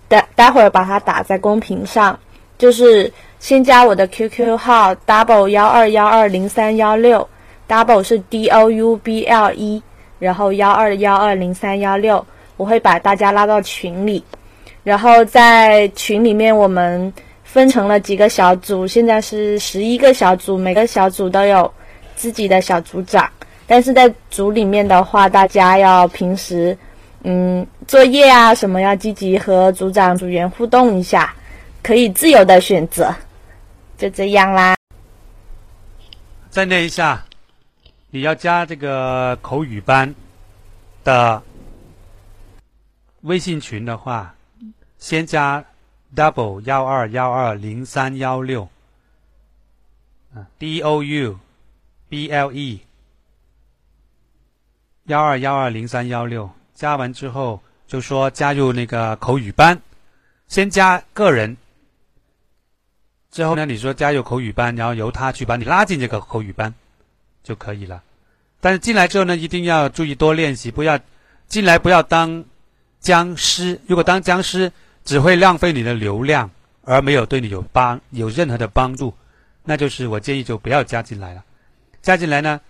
[0.09, 2.20] 待待会儿把它打在公屏上。
[2.57, 3.11] 就是
[3.45, 7.29] 先加我的 QQ 号 double 幺二幺二零三幺六
[7.69, 9.83] ，double 是 D O U B L E，
[10.17, 12.25] 然后幺二幺二零三幺六，
[12.57, 14.23] 我会把大家拉到群里。
[14.83, 21.71] 然后在群里面，我们分成了几个小组，现在是十一个小组，每个小组都有
[22.15, 23.29] 自己的小组长。
[23.67, 26.75] 但是在组里面的话，大家要平时，
[27.21, 31.31] 嗯，作业啊什么要积极和组长、组员互动一下，
[31.83, 33.13] 可以自由的选择，
[33.97, 34.75] 就这样啦。
[36.49, 37.25] 再念一下，
[38.09, 40.13] 你要加这个口语班
[41.03, 41.41] 的
[43.21, 44.35] 微信群的话，
[44.97, 45.63] 先加
[46.15, 48.67] double 幺二幺二零三幺六，
[50.33, 51.39] 啊，D O U
[52.07, 52.81] B L E。
[55.05, 59.79] 幺二幺二零三幺六，加完之后就说加入那个口语班，
[60.47, 61.55] 先加个人，
[63.36, 66.73] 之后呢，你说加入口语班，然后由他去把你拉进这个口语班
[67.43, 68.01] 就可以了。
[68.61, 70.97] 但是进来之后呢，一定要注意多练习，不要
[71.45, 72.45] 进来不要当
[73.01, 73.77] 僵尸。
[73.88, 74.71] 如果当僵尸，
[75.03, 76.49] 只会浪费你的流量，
[76.86, 79.13] 而没有对你有帮有任何的帮助，
[79.65, 81.43] 那就是我建议就不要加进来了。
[82.01, 82.61] 加进来呢？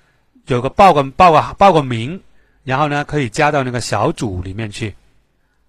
[0.47, 2.20] 有个报个报个报个名，
[2.63, 4.95] 然后呢可以加到那个小组里面去。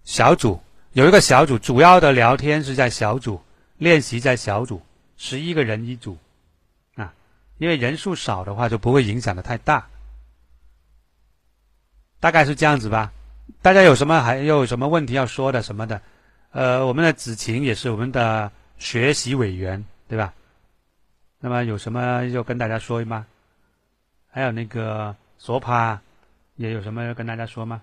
[0.05, 0.59] 小组
[0.95, 3.39] 有一个小组，主要的聊天是在小组，
[3.77, 4.81] 练习在小组，
[5.17, 6.17] 十一个人一组
[6.95, 7.13] 啊。
[7.59, 9.87] 因为人数少的话就不会影响的太大，
[12.21, 13.13] 大概是这样子吧。
[13.63, 16.01] 大家有什么还有什么问题要说的什么的？
[16.51, 20.33] 呃，我们的子晴也是我们的学习委员，对吧？
[21.39, 23.27] 那么有什么要跟大家说吗？
[24.31, 26.01] 还有那个索帕，
[26.57, 27.83] 也有什么要跟大家说吗？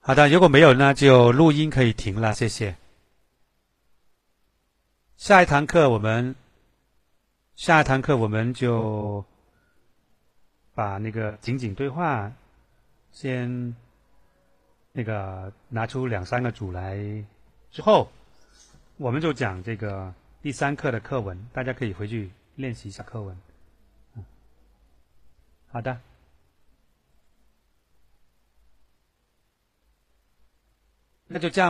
[0.00, 2.74] 好的，如果没有呢，就录音可以停了，谢谢。
[5.16, 6.34] 下一堂课我们，
[7.54, 9.24] 下一堂课我们就
[10.74, 12.30] 把那个情景对话
[13.12, 13.74] 先
[14.92, 16.96] 那个拿出两三个组来，
[17.70, 18.12] 之后
[18.98, 20.12] 我们就讲这个
[20.42, 23.36] 第三课的课文，大家可以回去练习一下课文。
[25.68, 25.98] 好的，
[31.26, 31.64] 那就这样。